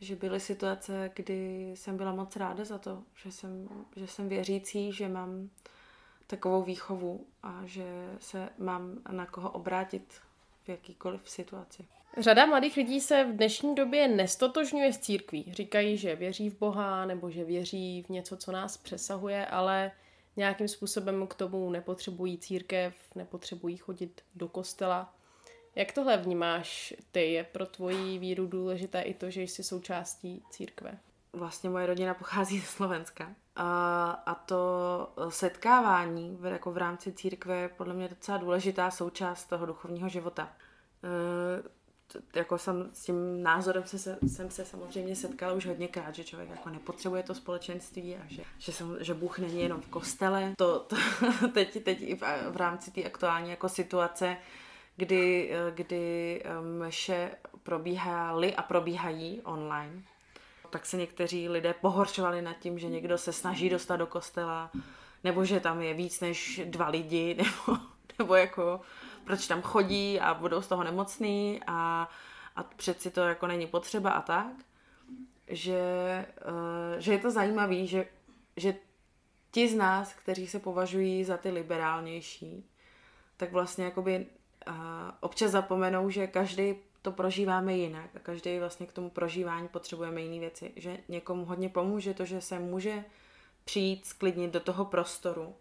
Že 0.00 0.16
byly 0.16 0.40
situace, 0.40 1.10
kdy 1.14 1.70
jsem 1.74 1.96
byla 1.96 2.12
moc 2.12 2.36
ráda 2.36 2.64
za 2.64 2.78
to, 2.78 3.02
že 3.14 3.32
jsem, 3.32 3.68
že 3.96 4.06
jsem 4.06 4.28
věřící, 4.28 4.92
že 4.92 5.08
mám 5.08 5.50
takovou 6.26 6.62
výchovu 6.62 7.26
a 7.42 7.60
že 7.64 8.16
se 8.20 8.48
mám 8.58 8.98
na 9.10 9.26
koho 9.26 9.50
obrátit 9.50 10.14
v 10.64 10.68
jakýkoliv 10.68 11.30
situaci. 11.30 11.86
Řada 12.18 12.46
mladých 12.46 12.76
lidí 12.76 13.00
se 13.00 13.24
v 13.24 13.36
dnešní 13.36 13.74
době 13.74 14.08
nestotožňuje 14.08 14.92
s 14.92 14.98
církví. 14.98 15.52
Říkají, 15.52 15.96
že 15.96 16.16
věří 16.16 16.50
v 16.50 16.58
Boha 16.58 17.06
nebo 17.06 17.30
že 17.30 17.44
věří 17.44 18.02
v 18.02 18.08
něco, 18.08 18.36
co 18.36 18.52
nás 18.52 18.76
přesahuje, 18.76 19.46
ale 19.46 19.92
nějakým 20.36 20.68
způsobem 20.68 21.26
k 21.26 21.34
tomu 21.34 21.70
nepotřebují 21.70 22.38
církev, 22.38 22.94
nepotřebují 23.14 23.76
chodit 23.76 24.22
do 24.34 24.48
kostela. 24.48 25.14
Jak 25.76 25.92
tohle 25.92 26.16
vnímáš 26.16 26.94
ty? 27.12 27.32
Je 27.32 27.44
pro 27.44 27.66
tvoji 27.66 28.18
víru 28.18 28.46
důležité 28.46 29.02
i 29.02 29.14
to, 29.14 29.30
že 29.30 29.42
jsi 29.42 29.62
součástí 29.62 30.42
církve? 30.50 30.98
Vlastně 31.32 31.70
moje 31.70 31.86
rodina 31.86 32.14
pochází 32.14 32.60
ze 32.60 32.66
Slovenska 32.66 33.34
a, 33.56 34.42
to 34.46 35.12
setkávání 35.28 36.36
v, 36.40 36.44
jako 36.44 36.72
v 36.72 36.76
rámci 36.76 37.12
církve 37.12 37.56
je 37.56 37.68
podle 37.68 37.94
mě 37.94 38.08
docela 38.08 38.38
důležitá 38.38 38.90
součást 38.90 39.44
toho 39.44 39.66
duchovního 39.66 40.08
života. 40.08 40.52
E, 41.04 41.84
jako 42.38 42.58
jsem 42.58 42.90
s 42.92 43.04
tím 43.04 43.42
názorem 43.42 43.82
se, 43.86 44.18
jsem 44.26 44.50
se 44.50 44.64
samozřejmě 44.64 45.16
setkala 45.16 45.52
už 45.52 45.66
hodněkrát, 45.66 46.14
že 46.14 46.24
člověk 46.24 46.50
jako 46.50 46.70
nepotřebuje 46.70 47.22
to 47.22 47.34
společenství 47.34 48.16
a 48.16 48.20
že, 48.28 48.42
že, 48.58 48.72
jsem, 48.72 48.96
že 49.00 49.14
Bůh 49.14 49.38
není 49.38 49.62
jenom 49.62 49.80
v 49.80 49.88
kostele. 49.88 50.54
To, 50.56 50.78
to 50.78 50.96
teď, 51.54 51.84
teď 51.84 51.98
i 52.00 52.14
v, 52.16 52.22
v 52.50 52.56
rámci 52.56 52.90
té 52.90 53.04
aktuální 53.04 53.50
jako 53.50 53.68
situace, 53.68 54.36
kdy, 54.96 55.52
kdy 55.74 56.42
mše 56.78 57.30
probíhaly 57.62 58.54
a 58.54 58.62
probíhají 58.62 59.40
online, 59.40 60.02
tak 60.70 60.86
se 60.86 60.96
někteří 60.96 61.48
lidé 61.48 61.74
pohoršovali 61.74 62.42
nad 62.42 62.58
tím, 62.58 62.78
že 62.78 62.88
někdo 62.88 63.18
se 63.18 63.32
snaží 63.32 63.70
dostat 63.70 63.96
do 63.96 64.06
kostela, 64.06 64.70
nebo 65.24 65.44
že 65.44 65.60
tam 65.60 65.82
je 65.82 65.94
víc 65.94 66.20
než 66.20 66.60
dva 66.64 66.88
lidi, 66.88 67.34
nebo, 67.38 67.80
nebo 68.18 68.34
jako 68.34 68.80
proč 69.24 69.46
tam 69.46 69.62
chodí 69.62 70.20
a 70.20 70.34
budou 70.34 70.62
z 70.62 70.66
toho 70.66 70.84
nemocný 70.84 71.60
a, 71.66 72.08
a 72.56 72.62
přeci 72.62 73.10
to 73.10 73.20
jako 73.20 73.46
není 73.46 73.66
potřeba 73.66 74.10
a 74.10 74.22
tak. 74.22 74.52
Že, 75.48 75.80
uh, 76.48 77.00
že 77.00 77.12
je 77.12 77.18
to 77.18 77.30
zajímavé, 77.30 77.86
že, 77.86 78.06
že 78.56 78.74
ti 79.50 79.68
z 79.68 79.74
nás, 79.74 80.12
kteří 80.12 80.46
se 80.46 80.58
považují 80.58 81.24
za 81.24 81.36
ty 81.36 81.50
liberálnější, 81.50 82.70
tak 83.36 83.52
vlastně 83.52 83.84
jakoby 83.84 84.26
uh, 84.68 84.74
občas 85.20 85.50
zapomenou, 85.50 86.10
že 86.10 86.26
každý 86.26 86.74
to 87.02 87.12
prožíváme 87.12 87.74
jinak 87.74 88.10
a 88.16 88.18
každý 88.18 88.58
vlastně 88.58 88.86
k 88.86 88.92
tomu 88.92 89.10
prožívání 89.10 89.68
potřebujeme 89.68 90.20
jiné 90.20 90.40
věci. 90.40 90.72
Že 90.76 90.98
někomu 91.08 91.44
hodně 91.44 91.68
pomůže 91.68 92.14
to, 92.14 92.24
že 92.24 92.40
se 92.40 92.58
může 92.58 93.04
přijít 93.64 94.06
sklidnit 94.06 94.52
do 94.52 94.60
toho 94.60 94.84
prostoru 94.84 95.54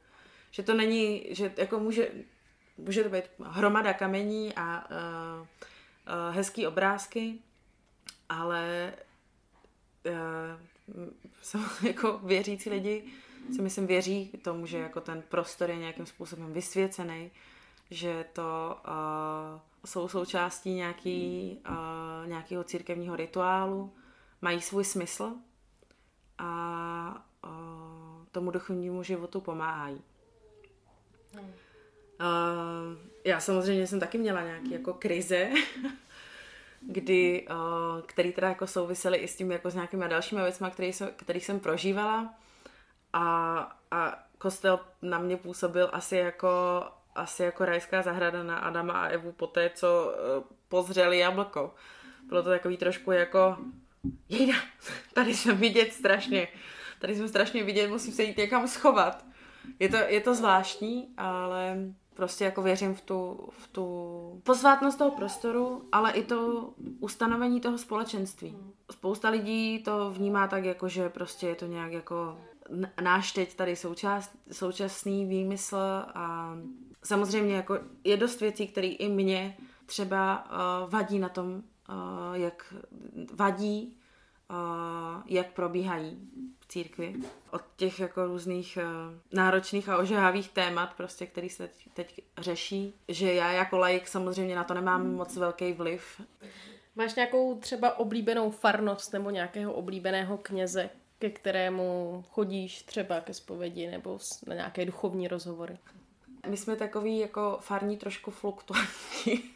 že 0.55 0.63
to 0.63 0.73
není, 0.73 1.25
že 1.29 1.53
jako 1.57 1.79
může, 1.79 2.11
může 2.77 3.03
to 3.03 3.09
být 3.09 3.23
hromada 3.43 3.93
kamení 3.93 4.53
a 4.55 4.85
uh, 4.91 5.41
uh, 5.41 6.35
hezký 6.35 6.67
obrázky, 6.67 7.39
ale 8.29 8.93
uh, 10.05 10.13
jsou 11.41 11.59
jako 11.87 12.19
věřící 12.23 12.69
lidi 12.69 13.03
si 13.55 13.61
myslím 13.61 13.87
věří 13.87 14.31
tomu, 14.41 14.65
že 14.65 14.77
jako 14.77 15.01
ten 15.01 15.23
prostor 15.29 15.69
je 15.69 15.77
nějakým 15.77 16.05
způsobem 16.05 16.53
vysvěcený, 16.53 17.31
že 17.93 18.25
to 18.33 18.77
uh, 18.87 19.59
jsou 19.85 20.07
součástí 20.07 20.73
nějaký, 20.73 21.57
uh, 21.69 22.27
nějakého 22.27 22.63
církevního 22.63 23.15
rituálu, 23.15 23.93
mají 24.41 24.61
svůj 24.61 24.83
smysl 24.83 25.31
a 26.37 27.25
uh, 27.43 28.25
tomu 28.31 28.51
duchovnímu 28.51 29.03
životu 29.03 29.41
pomáhají. 29.41 30.01
Uh, 31.33 31.41
já 33.25 33.39
samozřejmě 33.39 33.87
jsem 33.87 33.99
taky 33.99 34.17
měla 34.17 34.41
nějaké 34.43 34.69
jako 34.69 34.93
krize, 34.93 35.49
kdy, 36.81 37.47
uh, 37.49 38.01
který 38.01 38.31
teda 38.31 38.49
jako 38.49 38.67
souvisely 38.67 39.17
i 39.17 39.27
s 39.27 39.35
tím 39.35 39.51
jako 39.51 39.69
s 39.69 39.75
nějakými 39.75 40.09
dalšími 40.09 40.41
věcmi, 40.41 40.67
který 40.71 40.93
jsem, 40.93 41.09
který 41.15 41.39
jsem 41.39 41.59
prožívala 41.59 42.33
a, 43.13 43.57
a 43.91 44.23
kostel 44.37 44.79
na 45.01 45.19
mě 45.19 45.37
působil 45.37 45.89
asi 45.93 46.15
jako 46.15 46.83
asi 47.15 47.43
jako 47.43 47.65
rajská 47.65 48.01
zahrada 48.01 48.43
na 48.43 48.57
Adama 48.57 48.93
a 48.93 49.07
Evu 49.07 49.31
po 49.31 49.47
té, 49.47 49.71
co 49.75 50.13
uh, 50.37 50.43
pozřeli 50.69 51.19
jablko. 51.19 51.75
Bylo 52.27 52.43
to 52.43 52.49
takový 52.49 52.77
trošku 52.77 53.11
jako 53.11 53.57
jejda, 54.29 54.55
tady 55.13 55.35
jsem 55.35 55.57
vidět 55.57 55.93
strašně, 55.93 56.47
tady 56.99 57.15
jsem 57.15 57.27
strašně 57.27 57.63
vidět, 57.63 57.87
musím 57.87 58.13
se 58.13 58.23
jít 58.23 58.37
někam 58.37 58.67
schovat. 58.67 59.25
Je 59.79 59.89
to, 59.89 59.95
je 59.95 60.21
to 60.21 60.35
zvláštní, 60.35 61.13
ale 61.17 61.77
prostě 62.13 62.45
jako 62.45 62.61
věřím 62.61 62.95
v 62.95 63.01
tu, 63.01 63.49
v 63.51 63.67
tu 63.67 64.41
posvátnost 64.43 64.97
toho 64.97 65.11
prostoru, 65.11 65.87
ale 65.91 66.11
i 66.11 66.23
to 66.23 66.69
ustanovení 66.99 67.61
toho 67.61 67.77
společenství. 67.77 68.57
Spousta 68.91 69.29
lidí 69.29 69.83
to 69.83 70.11
vnímá 70.11 70.47
tak, 70.47 70.65
jako 70.65 70.89
že 70.89 71.09
prostě 71.09 71.47
je 71.47 71.55
to 71.55 71.65
nějak 71.65 71.91
jako 71.91 72.37
náš 73.01 73.31
teď 73.31 73.55
tady 73.55 73.75
součas, 73.75 74.31
současný 74.51 75.25
výmysl 75.25 75.77
a 76.15 76.55
samozřejmě 77.03 77.55
jako 77.55 77.79
je 78.03 78.17
dost 78.17 78.41
věcí, 78.41 78.67
které 78.67 78.87
i 78.87 79.09
mě 79.09 79.57
třeba 79.85 80.45
uh, 80.45 80.89
vadí 80.89 81.19
na 81.19 81.29
tom, 81.29 81.53
uh, 81.55 82.33
jak 82.33 82.73
vadí, 83.33 83.97
uh, 84.49 85.21
jak 85.25 85.53
probíhají 85.53 86.29
v 86.59 86.67
církvi. 86.67 87.15
Od 87.51 87.61
těch 87.75 87.99
jako 87.99 88.25
různých 88.25 88.77
uh, 88.81 89.15
náročných 89.33 89.89
a 89.89 89.97
ožehavých 89.97 90.49
témat, 90.49 90.93
prostě, 90.97 91.25
který 91.25 91.49
se 91.49 91.69
teď 91.93 92.21
řeší, 92.37 92.95
že 93.07 93.33
já 93.33 93.51
jako 93.51 93.77
laik 93.77 94.07
samozřejmě 94.07 94.55
na 94.55 94.63
to 94.63 94.73
nemám 94.73 95.13
moc 95.13 95.37
velký 95.37 95.73
vliv. 95.73 96.21
Máš 96.95 97.15
nějakou 97.15 97.59
třeba 97.59 97.99
oblíbenou 97.99 98.51
farnost 98.51 99.13
nebo 99.13 99.29
nějakého 99.29 99.73
oblíbeného 99.73 100.37
kněze, 100.37 100.89
ke 101.19 101.29
kterému 101.29 102.23
chodíš 102.29 102.83
třeba 102.83 103.21
ke 103.21 103.33
zpovědi 103.33 103.91
nebo 103.91 104.19
na 104.47 104.55
nějaké 104.55 104.85
duchovní 104.85 105.27
rozhovory? 105.27 105.77
My 106.47 106.57
jsme 106.57 106.75
takový 106.75 107.19
jako 107.19 107.57
farní 107.61 107.97
trošku 107.97 108.31
fluktuantní. 108.31 109.43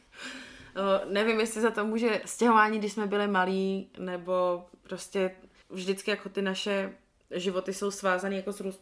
Nevím, 1.10 1.40
jestli 1.40 1.62
za 1.62 1.72
to 1.72 1.86
může 1.86 2.22
stěhování, 2.26 2.80
když 2.80 2.94
jsme 2.94 3.08
byli 3.08 3.28
malí, 3.28 3.90
nebo 4.00 4.66
prostě 4.84 5.32
vždycky 5.70 6.12
jako 6.12 6.30
ty 6.30 6.42
naše 6.42 6.94
životy 7.32 7.74
jsou 7.74 7.92
svázané 7.92 8.36
jako 8.36 8.54
s, 8.54 8.80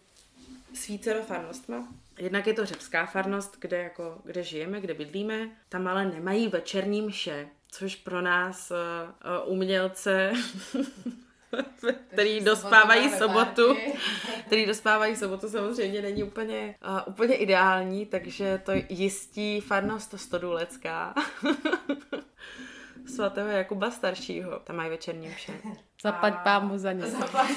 s 0.74 0.88
vícero 0.88 1.24
farnostma. 1.24 1.88
Jednak 2.20 2.48
je 2.48 2.54
to 2.54 2.66
řepská 2.66 3.06
farnost, 3.06 3.58
kde, 3.60 3.78
jako, 3.78 4.22
kde 4.24 4.44
žijeme, 4.44 4.82
kde 4.82 4.94
bydlíme. 4.94 5.50
Tam 5.70 5.88
ale 5.88 6.06
nemají 6.06 6.48
večerní 6.48 7.02
mše, 7.02 7.48
což 7.72 7.96
pro 7.96 8.22
nás 8.22 8.72
uh, 8.72 9.54
umělce 9.54 10.34
který 12.08 12.40
dospávají 12.40 13.10
sobotu, 13.10 13.78
který 14.48 14.66
dospávají 14.66 15.16
sobotu 15.16 15.50
samozřejmě 15.50 16.02
není 16.02 16.24
úplně, 16.24 16.76
uh, 16.88 17.00
úplně 17.06 17.36
ideální, 17.36 18.06
takže 18.06 18.62
to 18.66 18.72
jistí 18.90 19.62
farnost 19.62 20.14
Stodůlecká 20.20 21.14
svatého 23.16 23.50
Jakuba 23.50 23.92
staršího. 23.92 24.60
Tam 24.60 24.76
mají 24.76 24.90
večerní 24.90 25.28
mše. 25.28 25.54
Zaplať 26.02 26.44
pámu 26.44 26.78
za 26.78 26.92
ně. 26.92 27.06
Zaplať 27.06 27.50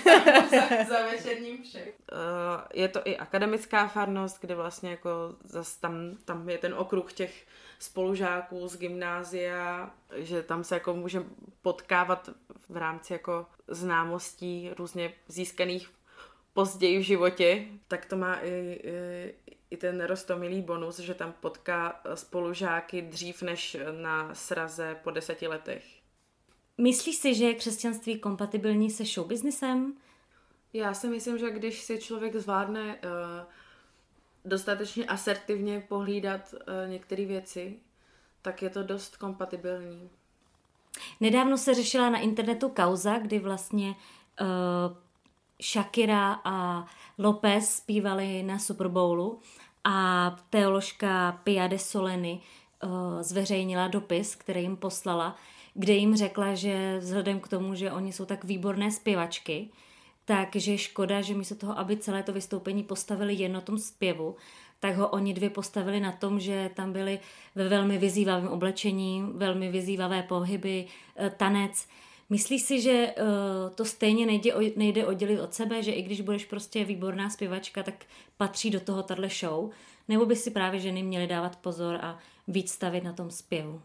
za, 0.51 0.85
za 0.89 1.07
večerní 1.07 1.53
mše. 1.53 1.85
Uh, 1.85 2.19
je 2.75 2.89
to 2.89 3.01
i 3.05 3.17
akademická 3.17 3.89
farnost, 3.89 4.41
kde 4.41 4.55
vlastně 4.55 4.91
jako 4.91 5.11
zas 5.45 5.77
tam, 5.77 6.17
tam 6.25 6.49
je 6.49 6.59
ten 6.59 6.75
okruh 6.75 7.13
těch 7.13 7.47
spolužáků 7.79 8.69
z 8.69 8.77
gymnázia, 8.77 9.91
že 10.17 10.43
tam 10.43 10.65
se 10.65 10.75
jako 10.75 10.95
můžeme 10.95 11.25
potkávat 11.63 12.31
v 12.69 12.77
rámci 12.77 13.13
jako 13.13 13.47
známostí 13.69 14.71
různě 14.79 15.13
získaných 15.29 15.91
později 16.53 16.99
v 16.99 17.03
životě, 17.03 17.65
tak 17.89 18.07
to 18.07 18.17
má 18.17 18.35
i, 18.35 18.81
i, 18.83 19.35
i 19.71 19.77
ten 19.77 20.05
rostomilý 20.05 20.63
bonus, 20.63 20.99
že 20.99 21.15
tam 21.15 21.35
potká 21.41 22.01
spolužáky 22.15 23.03
dřív 23.03 23.43
než 23.43 23.77
na 24.03 24.35
sraze 24.35 24.97
po 25.05 25.11
deseti 25.11 25.49
letech. 25.49 25.85
Myslíš 26.79 27.17
si, 27.17 27.35
že 27.35 27.45
je 27.45 27.55
křesťanství 27.55 28.19
kompatibilní 28.19 28.91
se 28.91 29.05
showbiznisem? 29.05 29.95
Já 30.73 30.95
si 30.95 31.09
myslím, 31.09 31.39
že 31.39 31.51
když 31.51 31.83
si 31.83 31.99
člověk 31.99 32.37
zvládne 32.37 32.95
uh, 32.95 33.01
dostatečně 34.45 35.07
asertivně 35.07 35.81
pohlídat 35.89 36.55
uh, 36.55 36.91
některé 36.91 37.25
věci, 37.25 37.79
tak 38.43 38.63
je 38.63 38.71
to 38.71 38.83
dost 38.83 39.17
kompatibilní. 39.17 40.11
Nedávno 41.21 41.59
se 41.59 41.75
řešila 41.75 42.11
na 42.11 42.19
internetu 42.19 42.69
kauza, 42.69 43.19
kdy 43.19 43.39
vlastně 43.39 43.89
uh, 43.89 44.47
Shakira 45.63 46.41
a 46.45 46.87
Lopez 47.19 47.75
zpívali 47.77 48.43
na 48.43 48.59
Super 48.59 48.89
Bowlu 48.89 49.41
a 49.85 50.37
teoložka 50.51 51.41
Pia 51.45 51.67
de 51.67 51.79
Soleny 51.79 52.41
uh, 52.83 52.91
zveřejnila 53.23 53.89
dopis, 53.89 54.35
který 54.35 54.63
jim 54.63 54.77
poslala, 54.77 55.37
kde 55.75 55.93
jim 55.93 56.17
řekla, 56.17 56.55
že 56.55 56.99
vzhledem 56.99 57.41
k 57.41 57.49
tomu, 57.49 57.75
že 57.75 57.93
oni 57.93 58.13
jsou 58.13 58.25
tak 58.25 58.45
výborné 58.45 58.91
zpěvačky, 58.91 59.69
takže 60.25 60.79
škoda, 60.79 61.21
že 61.21 61.35
místo 61.35 61.55
toho, 61.55 61.79
aby 61.79 61.97
celé 61.97 62.23
to 62.23 62.33
vystoupení 62.33 62.83
postavili 62.83 63.35
jen 63.35 63.53
na 63.53 63.61
tom 63.61 63.79
zpěvu, 63.79 64.37
tak 64.81 64.97
ho 64.97 65.09
oni 65.09 65.35
dvě 65.35 65.51
postavili 65.51 66.01
na 66.01 66.13
tom, 66.13 66.41
že 66.41 66.71
tam 66.75 66.93
byli 66.93 67.21
ve 67.55 67.69
velmi 67.69 67.99
vyzývavém 67.99 68.49
oblečení, 68.49 69.31
velmi 69.35 69.71
vyzývavé 69.71 70.23
pohyby, 70.23 70.87
eh, 71.17 71.31
tanec. 71.31 71.89
Myslíš 72.31 72.63
si, 72.63 72.81
že 72.81 73.15
uh, 73.17 73.75
to 73.75 73.85
stejně 73.85 74.27
nejde, 74.27 74.51
nejde 74.77 75.07
oddělit 75.07 75.41
od 75.41 75.55
sebe, 75.55 75.83
že 75.83 75.93
i 75.93 76.03
když 76.03 76.21
budeš 76.21 76.45
prostě 76.45 76.85
výborná 76.85 77.31
zpěvačka, 77.31 77.83
tak 77.83 77.95
patří 78.37 78.71
do 78.71 78.81
toho 78.81 79.03
tahle 79.03 79.29
show? 79.29 79.71
Nebo 80.09 80.27
by 80.27 80.37
si 80.37 80.51
právě 80.51 80.81
ženy 80.81 81.03
měly 81.03 81.27
dávat 81.27 81.57
pozor 81.57 81.99
a 82.03 82.19
víc 82.49 82.73
stavit 82.73 83.05
na 83.05 83.13
tom 83.13 83.31
zpěvu? 83.31 83.83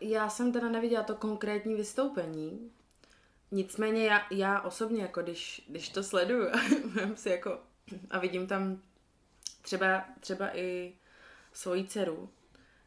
Já 0.00 0.28
jsem 0.28 0.52
teda 0.52 0.68
neviděla 0.68 1.02
to 1.02 1.14
konkrétní 1.14 1.74
vystoupení, 1.74 2.70
nicméně 3.50 4.04
já, 4.04 4.20
já 4.30 4.60
osobně, 4.60 5.02
jako 5.02 5.22
když, 5.22 5.66
když 5.68 5.88
to 5.88 6.02
sleduju 6.02 6.46
si 7.14 7.28
jako, 7.28 7.58
a 8.10 8.18
vidím 8.18 8.46
tam 8.46 8.80
třeba, 9.62 10.04
třeba 10.20 10.56
i 10.56 10.92
svoji 11.52 11.84
dceru, 11.84 12.30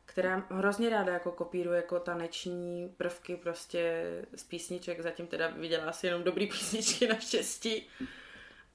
která 0.06 0.48
hrozně 0.50 0.90
ráda 0.90 1.14
jako 1.14 1.32
kopíruje 1.32 1.78
jako 1.78 2.00
taneční 2.00 2.94
prvky 2.98 3.36
prostě 3.36 4.04
z 4.36 4.44
písniček, 4.44 5.02
zatím 5.02 5.28
teda 5.28 5.48
viděla 5.48 5.86
asi 5.86 6.08
jenom 6.08 6.24
dobrý 6.24 6.48
písničky 6.52 7.08
naštěstí, 7.08 7.88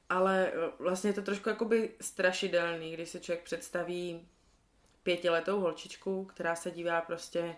ale 0.08 0.52
vlastně 0.78 1.10
je 1.10 1.14
to 1.14 1.22
trošku 1.22 1.48
jakoby 1.48 1.90
strašidelný, 2.00 2.92
když 2.92 3.08
se 3.08 3.20
člověk 3.20 3.44
představí 3.44 4.28
pětiletou 5.02 5.60
holčičku, 5.60 6.24
která 6.24 6.56
se 6.56 6.70
dívá 6.70 7.00
prostě 7.00 7.56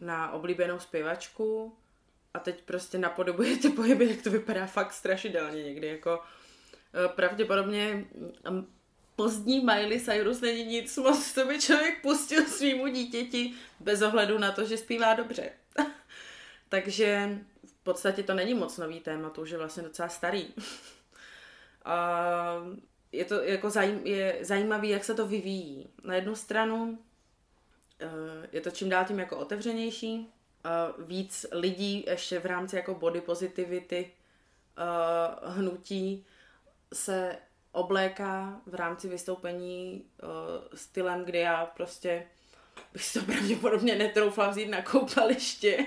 na 0.00 0.32
oblíbenou 0.32 0.78
zpěvačku 0.78 1.76
a 2.34 2.38
teď 2.38 2.62
prostě 2.62 2.98
napodobuje 2.98 3.56
ty 3.56 3.68
pohyby, 3.68 4.10
jak 4.10 4.22
to 4.22 4.30
vypadá 4.30 4.66
fakt 4.66 4.92
strašidelně 4.92 5.62
někdy, 5.62 5.86
jako 5.86 6.20
eh, 6.94 7.08
pravděpodobně 7.08 8.04
pozdní 9.16 9.60
Miley 9.60 10.00
Cyrus 10.00 10.40
není 10.40 10.64
nic 10.64 10.96
moc, 10.96 11.32
co 11.32 11.44
by 11.44 11.60
člověk 11.60 12.02
pustil 12.02 12.44
svýmu 12.44 12.88
dítěti 12.88 13.54
bez 13.80 14.02
ohledu 14.02 14.38
na 14.38 14.52
to, 14.52 14.64
že 14.64 14.76
zpívá 14.76 15.14
dobře. 15.14 15.50
Takže 16.68 17.38
v 17.66 17.82
podstatě 17.82 18.22
to 18.22 18.34
není 18.34 18.54
moc 18.54 18.78
nový 18.78 19.00
téma, 19.00 19.30
to 19.30 19.42
už 19.42 19.50
je 19.50 19.58
vlastně 19.58 19.82
docela 19.82 20.08
starý. 20.08 20.54
A 21.84 22.56
je 23.12 23.24
to 23.24 23.42
jako 23.42 23.70
zajím, 23.70 24.06
je 24.06 24.38
zajímavý, 24.40 24.88
jak 24.88 25.04
se 25.04 25.14
to 25.14 25.26
vyvíjí. 25.26 25.88
Na 26.04 26.14
jednu 26.14 26.34
stranu 26.34 26.98
eh, 28.00 28.48
je 28.52 28.60
to 28.60 28.70
čím 28.70 28.88
dál 28.88 29.04
tím 29.04 29.18
jako 29.18 29.36
otevřenější, 29.36 30.34
víc 30.98 31.46
lidí 31.52 32.04
ještě 32.06 32.38
v 32.38 32.46
rámci 32.46 32.76
jako 32.76 32.94
body 32.94 33.20
positivity 33.20 34.10
eh, 34.78 35.50
hnutí 35.50 36.26
se 36.92 37.36
obléká 37.74 38.60
v 38.66 38.74
rámci 38.74 39.08
vystoupení 39.08 40.04
uh, 40.22 40.28
stylem, 40.74 41.24
kdy 41.24 41.38
já 41.38 41.66
prostě 41.66 42.26
bych 42.92 43.12
to 43.12 43.20
pravděpodobně 43.20 43.94
netroufla 43.94 44.50
vzít 44.50 44.68
na 44.68 44.82
koupaliště. 44.82 45.86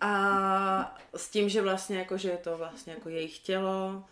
a 0.00 0.96
s 1.16 1.28
tím, 1.28 1.48
že 1.48 1.62
vlastně 1.62 1.98
jako, 1.98 2.18
že 2.18 2.30
je 2.30 2.36
to 2.36 2.58
vlastně 2.58 2.92
jako 2.92 3.08
jejich 3.08 3.38
tělo, 3.38 4.04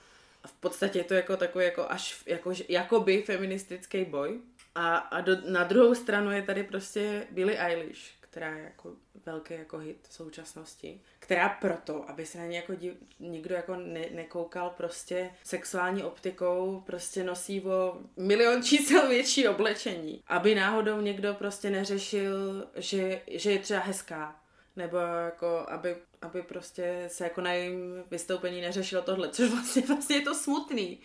a 0.45 0.49
v 0.49 0.53
podstatě 0.53 0.99
je 0.99 1.05
to 1.05 1.15
jako 1.15 1.37
takový 1.37 1.65
jako 1.65 1.91
až 1.91 2.23
jako, 2.27 2.53
jakoby 2.69 3.23
feministický 3.23 4.05
boj. 4.05 4.41
A, 4.75 4.97
a 4.97 5.21
do, 5.21 5.37
na 5.51 5.65
druhou 5.65 5.95
stranu 5.95 6.31
je 6.31 6.43
tady 6.43 6.63
prostě 6.63 7.27
Billie 7.31 7.59
Eilish, 7.59 8.20
která 8.31 8.57
je 8.57 8.63
jako 8.65 8.93
velký 9.27 9.55
jako 9.55 9.79
hit 9.79 10.09
v 10.09 10.15
současnosti, 10.15 11.01
která 11.19 11.49
proto, 11.49 12.11
aby 12.11 12.27
se 12.27 12.39
na 12.39 12.47
ně 12.47 12.57
jako 12.57 12.75
div, 12.75 12.95
nikdo 13.19 13.55
jako 13.55 13.77
ne, 13.77 14.07
nekoukal 14.11 14.71
prostě 14.71 15.31
sexuální 15.45 16.03
optikou, 16.03 16.83
prostě 16.87 17.25
nosí 17.25 17.61
o 17.61 17.99
milion 18.17 18.63
čísel 18.63 19.09
větší 19.09 19.49
oblečení. 19.49 20.23
Aby 20.27 20.55
náhodou 20.55 21.01
někdo 21.01 21.35
prostě 21.35 21.71
neřešil, 21.71 22.67
že, 22.77 23.23
že 23.31 23.53
je 23.53 23.59
třeba 23.59 23.81
hezká. 23.81 24.43
Nebo 24.77 24.97
jako, 24.97 25.67
aby, 25.69 25.97
aby 26.23 26.43
prostě 26.43 27.05
se 27.09 27.25
jako 27.25 27.41
na 27.41 27.53
jejím 27.53 28.05
vystoupení 28.11 28.61
neřešilo 28.61 29.03
tohle, 29.03 29.29
což 29.29 29.51
vlastně, 29.51 29.83
vlastně 29.83 30.17
je 30.17 30.23
to 30.23 30.35
smutný 30.35 31.01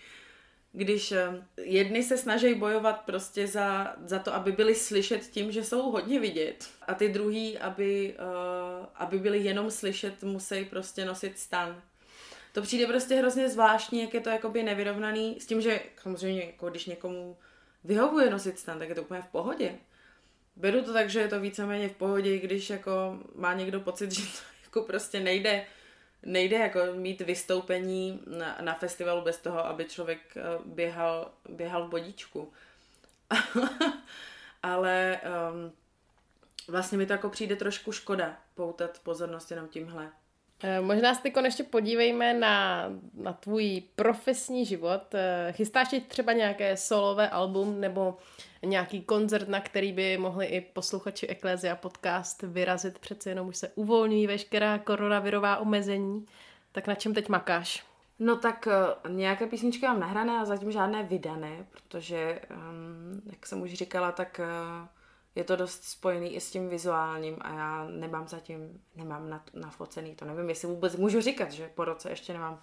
když 0.75 1.11
eh, 1.11 1.43
jedni 1.57 2.03
se 2.03 2.17
snaží 2.17 2.53
bojovat 2.53 3.01
prostě 3.05 3.47
za, 3.47 3.95
za 4.05 4.19
to, 4.19 4.33
aby 4.33 4.51
byli 4.51 4.75
slyšet 4.75 5.21
tím, 5.21 5.51
že 5.51 5.63
jsou 5.63 5.91
hodně 5.91 6.19
vidět 6.19 6.69
a 6.87 6.93
ty 6.93 7.09
druhý, 7.09 7.57
aby, 7.57 8.15
uh, 8.19 8.85
aby 8.95 9.19
byli 9.19 9.39
jenom 9.39 9.71
slyšet, 9.71 10.23
musí 10.23 10.65
prostě 10.65 11.05
nosit 11.05 11.39
stan. 11.39 11.81
To 12.53 12.61
přijde 12.61 12.87
prostě 12.87 13.15
hrozně 13.15 13.49
zvláštní, 13.49 14.01
jak 14.01 14.13
je 14.13 14.21
to 14.21 14.29
jakoby 14.29 14.63
nevyrovnaný 14.63 15.37
s 15.39 15.45
tím, 15.45 15.61
že 15.61 15.79
samozřejmě 16.01 16.43
jako 16.45 16.69
když 16.69 16.85
někomu 16.85 17.37
vyhovuje 17.83 18.29
nosit 18.29 18.59
stan, 18.59 18.79
tak 18.79 18.89
je 18.89 18.95
to 18.95 19.01
úplně 19.01 19.21
v 19.21 19.27
pohodě. 19.27 19.75
Beru 20.55 20.81
to 20.81 20.93
tak, 20.93 21.09
že 21.09 21.19
je 21.19 21.27
to 21.27 21.39
víceméně 21.39 21.89
v 21.89 21.95
pohodě, 21.95 22.37
když 22.37 22.69
jako 22.69 23.19
má 23.35 23.53
někdo 23.53 23.79
pocit, 23.79 24.11
že 24.15 24.21
to 24.21 24.37
jako 24.63 24.81
prostě 24.81 25.19
nejde 25.19 25.65
nejde 26.25 26.57
jako 26.57 26.79
mít 26.93 27.21
vystoupení 27.21 28.21
na, 28.27 28.57
na 28.61 28.73
festivalu 28.73 29.21
bez 29.21 29.37
toho, 29.37 29.65
aby 29.65 29.85
člověk 29.85 30.19
eh, 30.37 30.41
běhal, 30.65 31.31
běhal 31.49 31.87
v 31.87 31.89
bodíčku. 31.89 32.53
Ale 34.63 35.19
um, 35.51 35.71
vlastně 36.67 36.97
mi 36.97 37.05
to 37.05 37.13
jako 37.13 37.29
přijde 37.29 37.55
trošku 37.55 37.91
škoda 37.91 38.37
poutat 38.55 38.99
pozornost 39.03 39.51
jenom 39.51 39.67
tímhle. 39.67 40.11
Eh, 40.63 40.81
možná 40.81 41.15
se 41.15 41.21
ještě 41.43 41.63
podívejme 41.63 42.33
na, 42.33 42.85
na 43.13 43.33
tvůj 43.33 43.83
profesní 43.95 44.65
život. 44.65 45.13
Eh, 45.13 45.51
chystáš 45.51 45.89
ti 45.89 46.01
třeba 46.01 46.33
nějaké 46.33 46.77
solové 46.77 47.29
album 47.29 47.81
nebo 47.81 48.17
nějaký 48.65 49.01
koncert, 49.01 49.47
na 49.47 49.59
který 49.59 49.93
by 49.93 50.17
mohli 50.17 50.45
i 50.45 50.61
posluchači 50.61 51.27
Ecclesia 51.27 51.75
podcast 51.75 52.41
vyrazit, 52.41 52.99
přece 52.99 53.29
jenom 53.29 53.47
už 53.47 53.57
se 53.57 53.71
uvolní 53.75 54.27
veškerá 54.27 54.77
koronavirová 54.77 55.57
omezení. 55.57 56.25
Tak 56.71 56.87
na 56.87 56.95
čem 56.95 57.13
teď 57.13 57.29
makáš? 57.29 57.85
No 58.19 58.35
tak 58.35 58.67
uh, 58.67 59.11
nějaké 59.11 59.47
písničky 59.47 59.85
mám 59.85 59.99
nahrané 59.99 60.39
a 60.39 60.45
zatím 60.45 60.71
žádné 60.71 61.03
vydané, 61.03 61.65
protože, 61.71 62.41
um, 62.49 63.21
jak 63.25 63.45
jsem 63.45 63.61
už 63.61 63.73
říkala, 63.73 64.11
tak 64.11 64.41
uh, 64.43 64.87
je 65.35 65.43
to 65.43 65.55
dost 65.55 65.83
spojený 65.83 66.35
i 66.35 66.41
s 66.41 66.51
tím 66.51 66.69
vizuálním 66.69 67.37
a 67.41 67.53
já 67.53 67.87
nemám 67.91 68.27
zatím, 68.27 68.81
nemám 68.95 69.29
na, 69.29 69.43
nafocený, 69.53 70.15
to 70.15 70.25
nevím, 70.25 70.49
jestli 70.49 70.67
vůbec 70.67 70.95
můžu 70.95 71.21
říkat, 71.21 71.51
že 71.51 71.69
po 71.75 71.85
roce 71.85 72.09
ještě 72.09 72.33
nemám 72.33 72.61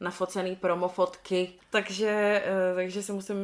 nafocený 0.00 0.56
promofotky, 0.56 1.52
takže, 1.70 2.42
eh, 2.44 2.74
takže 2.74 3.02
si 3.02 3.12
musím 3.12 3.36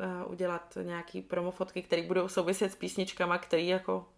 eh, 0.00 0.24
udělat 0.26 0.78
nějaký 0.82 1.22
promofotky, 1.22 1.82
které 1.82 2.02
budou 2.02 2.28
souviset 2.28 2.72
s 2.72 2.76
písničkama, 2.76 3.38
které 3.38 3.62
jako 3.62 4.08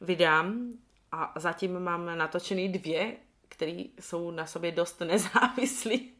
vydám 0.00 0.72
a 1.12 1.32
zatím 1.36 1.80
mám 1.80 2.18
natočený 2.18 2.68
dvě, 2.68 3.16
které 3.48 3.84
jsou 4.00 4.30
na 4.30 4.46
sobě 4.46 4.72
dost 4.72 5.00
nezávislí. 5.00 6.12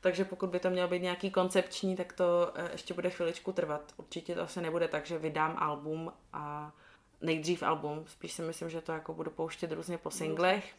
Takže 0.00 0.24
pokud 0.24 0.50
by 0.50 0.60
to 0.60 0.70
mělo 0.70 0.88
být 0.88 1.02
nějaký 1.02 1.30
koncepční, 1.30 1.96
tak 1.96 2.12
to 2.12 2.52
eh, 2.54 2.68
ještě 2.72 2.94
bude 2.94 3.10
chviličku 3.10 3.52
trvat. 3.52 3.92
Určitě 3.96 4.34
to 4.34 4.42
asi 4.42 4.60
nebude 4.60 4.88
tak, 4.88 5.06
že 5.06 5.18
vydám 5.18 5.56
album 5.58 6.12
a 6.32 6.72
nejdřív 7.20 7.62
album, 7.62 8.04
spíš 8.06 8.32
si 8.32 8.42
myslím, 8.42 8.70
že 8.70 8.80
to 8.80 8.92
jako 8.92 9.14
budu 9.14 9.30
pouštět 9.30 9.72
různě 9.72 9.98
po 9.98 10.10
singlech, 10.10 10.74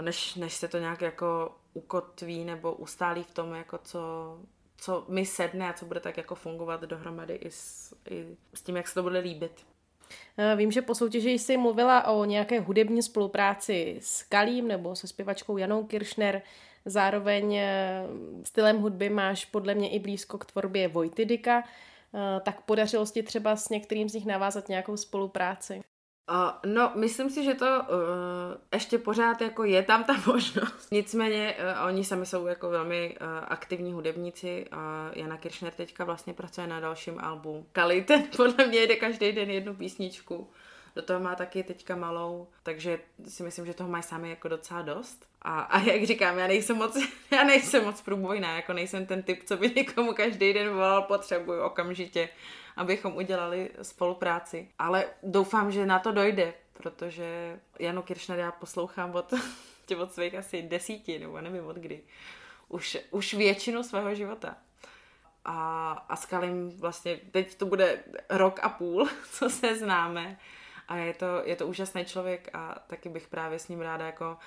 než, 0.00 0.34
než 0.34 0.54
se 0.54 0.68
to 0.68 0.78
nějak 0.78 1.02
jako 1.02 1.56
ukotví 1.74 2.44
nebo 2.44 2.72
ustálí 2.72 3.22
v 3.22 3.34
tom, 3.34 3.54
jako 3.54 3.78
co, 3.78 4.00
co 4.76 5.04
mi 5.08 5.26
sedne 5.26 5.70
a 5.70 5.72
co 5.72 5.86
bude 5.86 6.00
tak 6.00 6.16
jako 6.16 6.34
fungovat 6.34 6.80
dohromady 6.80 7.34
i 7.34 7.50
s, 7.50 7.94
i 8.10 8.36
s 8.54 8.62
tím, 8.62 8.76
jak 8.76 8.88
se 8.88 8.94
to 8.94 9.02
bude 9.02 9.18
líbit. 9.18 9.66
Eh, 10.38 10.56
vím, 10.56 10.72
že 10.72 10.82
po 10.82 10.94
soutěži 10.94 11.30
jsi 11.30 11.56
mluvila 11.56 12.06
o 12.06 12.24
nějaké 12.24 12.60
hudební 12.60 13.02
spolupráci 13.02 13.98
s 14.02 14.22
Kalím 14.22 14.68
nebo 14.68 14.96
se 14.96 15.06
zpěvačkou 15.06 15.56
Janou 15.56 15.84
Kiršner. 15.84 16.42
Zároveň 16.84 17.54
eh, 17.54 18.06
stylem 18.44 18.78
hudby 18.78 19.10
máš 19.10 19.44
podle 19.44 19.74
mě 19.74 19.90
i 19.90 19.98
blízko 19.98 20.38
k 20.38 20.44
tvorbě 20.44 20.88
Vojtidika. 20.88 21.64
Eh, 22.14 22.40
tak 22.40 22.60
podařilo 22.60 23.06
ti 23.06 23.22
třeba 23.22 23.56
s 23.56 23.68
některým 23.68 24.08
z 24.08 24.14
nich 24.14 24.26
navázat 24.26 24.68
nějakou 24.68 24.96
spolupráci? 24.96 25.80
Uh, 26.30 26.72
no, 26.72 26.92
myslím 26.94 27.30
si, 27.30 27.44
že 27.44 27.54
to 27.54 27.66
uh, 27.66 27.96
ještě 28.72 28.98
pořád 28.98 29.40
jako 29.40 29.64
je 29.64 29.82
tam 29.82 30.04
ta 30.04 30.12
možnost. 30.26 30.92
Nicméně 30.92 31.54
uh, 31.58 31.86
oni 31.86 32.04
sami 32.04 32.26
jsou 32.26 32.46
jako 32.46 32.70
velmi 32.70 33.16
uh, 33.20 33.26
aktivní 33.48 33.92
hudebníci 33.92 34.66
a 34.72 35.10
Jana 35.14 35.36
Kiršner 35.36 35.72
teďka 35.72 36.04
vlastně 36.04 36.34
pracuje 36.34 36.66
na 36.66 36.80
dalším 36.80 37.18
albu. 37.18 37.66
Kali 37.72 38.02
ten 38.02 38.22
podle 38.36 38.66
mě 38.66 38.82
jde 38.82 38.96
každý 38.96 39.32
den 39.32 39.50
jednu 39.50 39.74
písničku. 39.74 40.50
Do 40.96 41.02
toho 41.02 41.20
má 41.20 41.34
taky 41.34 41.62
teďka 41.62 41.96
malou, 41.96 42.48
takže 42.62 42.98
si 43.28 43.42
myslím, 43.42 43.66
že 43.66 43.74
toho 43.74 43.90
mají 43.90 44.02
sami 44.02 44.30
jako 44.30 44.48
docela 44.48 44.82
dost. 44.82 45.26
A, 45.42 45.60
a 45.60 45.80
jak 45.80 46.04
říkám, 46.04 46.38
já 46.38 46.46
nejsem 46.46 46.76
moc, 46.76 46.96
já 47.30 47.44
nejsem 47.44 47.84
moc 47.84 48.02
průbojná, 48.02 48.56
jako 48.56 48.72
nejsem 48.72 49.06
ten 49.06 49.22
typ, 49.22 49.42
co 49.44 49.56
by 49.56 49.72
někomu 49.76 50.14
každý 50.14 50.52
den 50.52 50.68
volal, 50.68 51.02
potřebuju 51.02 51.62
okamžitě 51.62 52.28
abychom 52.76 53.16
udělali 53.16 53.70
spolupráci. 53.82 54.68
Ale 54.78 55.06
doufám, 55.22 55.72
že 55.72 55.86
na 55.86 55.98
to 55.98 56.12
dojde, 56.12 56.54
protože 56.72 57.60
Janu 57.78 58.02
Kiršner 58.02 58.38
já 58.38 58.52
poslouchám 58.52 59.14
od, 59.14 59.34
od 59.98 60.12
svých 60.12 60.34
asi 60.34 60.62
desíti, 60.62 61.18
nebo 61.18 61.40
nevím 61.40 61.66
od 61.66 61.76
kdy. 61.76 62.02
Už, 62.68 62.98
už 63.10 63.34
většinu 63.34 63.82
svého 63.82 64.14
života. 64.14 64.56
A, 65.44 65.92
a 66.08 66.16
s 66.16 66.26
Kalim 66.26 66.70
vlastně 66.70 67.20
teď 67.30 67.54
to 67.54 67.66
bude 67.66 68.04
rok 68.30 68.60
a 68.62 68.68
půl, 68.68 69.08
co 69.32 69.50
se 69.50 69.76
známe. 69.76 70.38
A 70.88 70.96
je 70.96 71.14
to, 71.14 71.26
je 71.44 71.56
to 71.56 71.66
úžasný 71.66 72.04
člověk 72.04 72.48
a 72.52 72.74
taky 72.86 73.08
bych 73.08 73.28
právě 73.28 73.58
s 73.58 73.68
ním 73.68 73.80
ráda 73.80 74.06
jako 74.06 74.38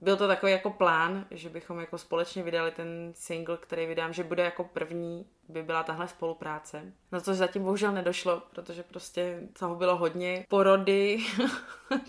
byl 0.00 0.16
to 0.16 0.28
takový 0.28 0.52
jako 0.52 0.70
plán, 0.70 1.26
že 1.30 1.48
bychom 1.48 1.80
jako 1.80 1.98
společně 1.98 2.42
vydali 2.42 2.70
ten 2.70 3.12
single, 3.14 3.56
který 3.56 3.86
vydám, 3.86 4.12
že 4.12 4.24
bude 4.24 4.44
jako 4.44 4.64
první, 4.64 5.26
by 5.48 5.62
byla 5.62 5.82
tahle 5.82 6.08
spolupráce. 6.08 6.92
Na 7.12 7.20
to 7.20 7.34
zatím 7.34 7.62
bohužel 7.62 7.92
nedošlo, 7.92 8.42
protože 8.50 8.82
prostě 8.82 9.40
toho 9.58 9.74
bylo 9.74 9.96
hodně 9.96 10.46
porody, 10.48 11.18
eh, 11.92 12.00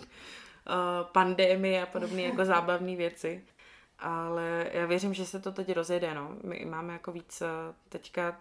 pandémie 1.12 1.84
a 1.84 1.86
podobné 1.86 2.22
jako 2.22 2.45
zábavné 2.45 2.95
věci. 2.95 3.43
Ale 4.00 4.69
já 4.74 4.86
věřím, 4.86 5.13
že 5.13 5.26
se 5.26 5.39
to 5.39 5.52
teď 5.52 5.74
rozjede, 5.74 6.13
no. 6.13 6.36
My 6.43 6.65
máme 6.65 6.93
jako 6.93 7.12
víc 7.12 7.41
eh, 7.41 7.48
teďka 7.89 8.39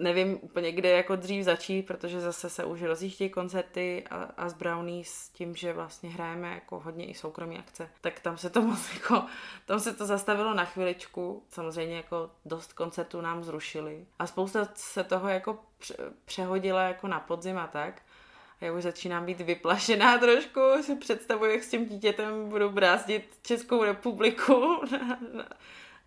nevím 0.00 0.38
úplně, 0.42 0.72
kde 0.72 0.90
jako 0.90 1.16
dřív 1.16 1.44
začít, 1.44 1.82
protože 1.82 2.20
zase 2.20 2.50
se 2.50 2.64
už 2.64 2.82
rozjíždějí 2.82 3.30
koncerty 3.30 4.04
a, 4.10 4.16
a 4.16 4.48
s 4.48 4.54
Brownie 4.54 5.04
s 5.04 5.28
tím, 5.28 5.56
že 5.56 5.72
vlastně 5.72 6.10
hrajeme 6.10 6.48
jako 6.48 6.80
hodně 6.80 7.06
i 7.06 7.14
soukromí 7.14 7.58
akce, 7.58 7.90
tak 8.00 8.20
tam 8.20 8.38
se 8.38 8.50
to 8.50 8.62
moc 8.62 8.94
jako, 8.94 9.24
tam 9.66 9.80
se 9.80 9.94
to 9.94 10.06
zastavilo 10.06 10.54
na 10.54 10.64
chviličku, 10.64 11.42
samozřejmě 11.48 11.96
jako 11.96 12.30
dost 12.44 12.72
koncertů 12.72 13.20
nám 13.20 13.44
zrušili. 13.44 14.06
A 14.18 14.26
spousta 14.26 14.68
se 14.74 15.04
toho 15.04 15.28
jako 15.28 15.58
přehodila 16.24 16.82
jako 16.82 17.08
na 17.08 17.20
podzim 17.20 17.58
a 17.58 17.66
tak, 17.66 18.02
a 18.60 18.64
já 18.64 18.72
už 18.72 18.82
začínám 18.82 19.26
být 19.26 19.40
vyplašená 19.40 20.18
trošku, 20.18 20.60
si 20.82 20.96
představuji, 20.96 21.52
jak 21.52 21.62
s 21.62 21.70
tím 21.70 21.86
dítětem 21.86 22.48
budu 22.48 22.70
brázdit 22.70 23.38
Českou 23.42 23.84
republiku 23.84 24.82
na 25.32 25.46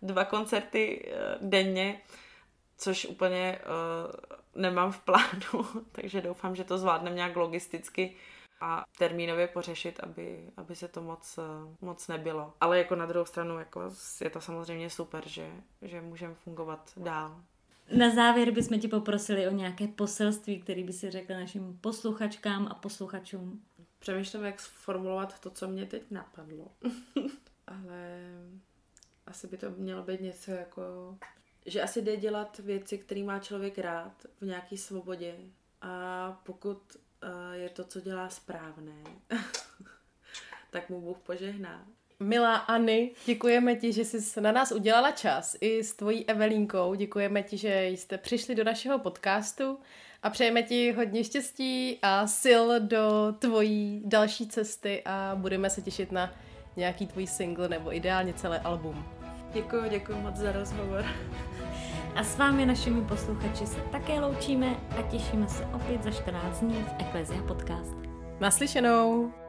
dva 0.02 0.24
koncerty 0.24 1.04
eh, 1.06 1.38
denně 1.40 2.00
což 2.84 3.06
úplně 3.06 3.58
uh, 3.58 4.62
nemám 4.62 4.92
v 4.92 5.00
plánu, 5.00 5.66
takže 5.92 6.20
doufám, 6.20 6.56
že 6.56 6.64
to 6.64 6.78
zvládneme 6.78 7.16
nějak 7.16 7.36
logisticky 7.36 8.16
a 8.60 8.84
termínově 8.98 9.48
pořešit, 9.48 10.00
aby, 10.00 10.50
aby 10.56 10.76
se 10.76 10.88
to 10.88 11.02
moc, 11.02 11.38
uh, 11.38 11.74
moc 11.80 12.08
nebylo. 12.08 12.52
Ale 12.60 12.78
jako 12.78 12.94
na 12.94 13.06
druhou 13.06 13.26
stranu 13.26 13.58
jako 13.58 13.82
je 14.24 14.30
to 14.30 14.40
samozřejmě 14.40 14.90
super, 14.90 15.28
že, 15.28 15.50
že 15.82 16.00
můžeme 16.00 16.34
fungovat 16.34 16.92
dál. 16.96 17.40
Na 17.96 18.14
závěr 18.14 18.50
bychom 18.50 18.80
ti 18.80 18.88
poprosili 18.88 19.48
o 19.48 19.50
nějaké 19.50 19.86
poselství, 19.86 20.60
který 20.60 20.84
by 20.84 20.92
si 20.92 21.10
řekl 21.10 21.32
našim 21.32 21.78
posluchačkám 21.80 22.68
a 22.70 22.74
posluchačům. 22.74 23.62
Přemýšlím, 23.98 24.44
jak 24.44 24.60
sformulovat 24.60 25.40
to, 25.40 25.50
co 25.50 25.68
mě 25.68 25.86
teď 25.86 26.02
napadlo. 26.10 26.72
Ale 27.66 28.20
asi 29.26 29.46
by 29.46 29.56
to 29.56 29.70
mělo 29.70 30.02
být 30.02 30.20
něco 30.20 30.50
jako, 30.50 30.82
že 31.66 31.82
asi 31.82 32.02
jde 32.02 32.16
dělat 32.16 32.58
věci, 32.58 32.98
které 32.98 33.22
má 33.22 33.38
člověk 33.38 33.78
rád 33.78 34.12
v 34.40 34.46
nějaké 34.46 34.76
svobodě 34.76 35.34
a 35.82 36.32
pokud 36.46 36.78
uh, 36.96 37.52
je 37.52 37.68
to, 37.68 37.84
co 37.84 38.00
dělá 38.00 38.28
správné, 38.28 39.04
tak 40.70 40.90
mu 40.90 41.00
Bůh 41.00 41.18
požehná. 41.18 41.86
Milá 42.20 42.56
Anny, 42.56 43.10
děkujeme 43.26 43.76
ti, 43.76 43.92
že 43.92 44.04
jsi 44.04 44.40
na 44.40 44.52
nás 44.52 44.72
udělala 44.72 45.10
čas 45.10 45.56
i 45.60 45.84
s 45.84 45.94
tvojí 45.94 46.28
Evelínkou. 46.28 46.94
Děkujeme 46.94 47.42
ti, 47.42 47.56
že 47.56 47.86
jste 47.86 48.18
přišli 48.18 48.54
do 48.54 48.64
našeho 48.64 48.98
podcastu 48.98 49.78
a 50.22 50.30
přejeme 50.30 50.62
ti 50.62 50.92
hodně 50.92 51.24
štěstí 51.24 51.98
a 52.02 52.26
sil 52.42 52.64
do 52.80 53.34
tvojí 53.38 54.02
další 54.04 54.48
cesty 54.48 55.02
a 55.04 55.32
budeme 55.34 55.70
se 55.70 55.82
těšit 55.82 56.12
na 56.12 56.34
nějaký 56.76 57.06
tvůj 57.06 57.26
single 57.26 57.68
nebo 57.68 57.94
ideálně 57.94 58.34
celé 58.34 58.58
album. 58.58 59.23
Děkuji, 59.54 59.90
děkuji 59.90 60.18
moc 60.22 60.36
za 60.36 60.52
rozhovor. 60.52 61.04
A 62.14 62.24
s 62.24 62.38
vámi, 62.38 62.66
našimi 62.66 63.02
posluchači, 63.02 63.66
se 63.66 63.80
také 63.80 64.20
loučíme 64.20 64.76
a 64.98 65.02
těšíme 65.02 65.48
se 65.48 65.66
opět 65.66 66.02
za 66.02 66.10
14 66.10 66.60
dní 66.60 66.74
v 66.74 67.02
Ecclesia 67.02 67.42
Podcast. 67.42 67.96
Naslyšenou! 68.40 69.43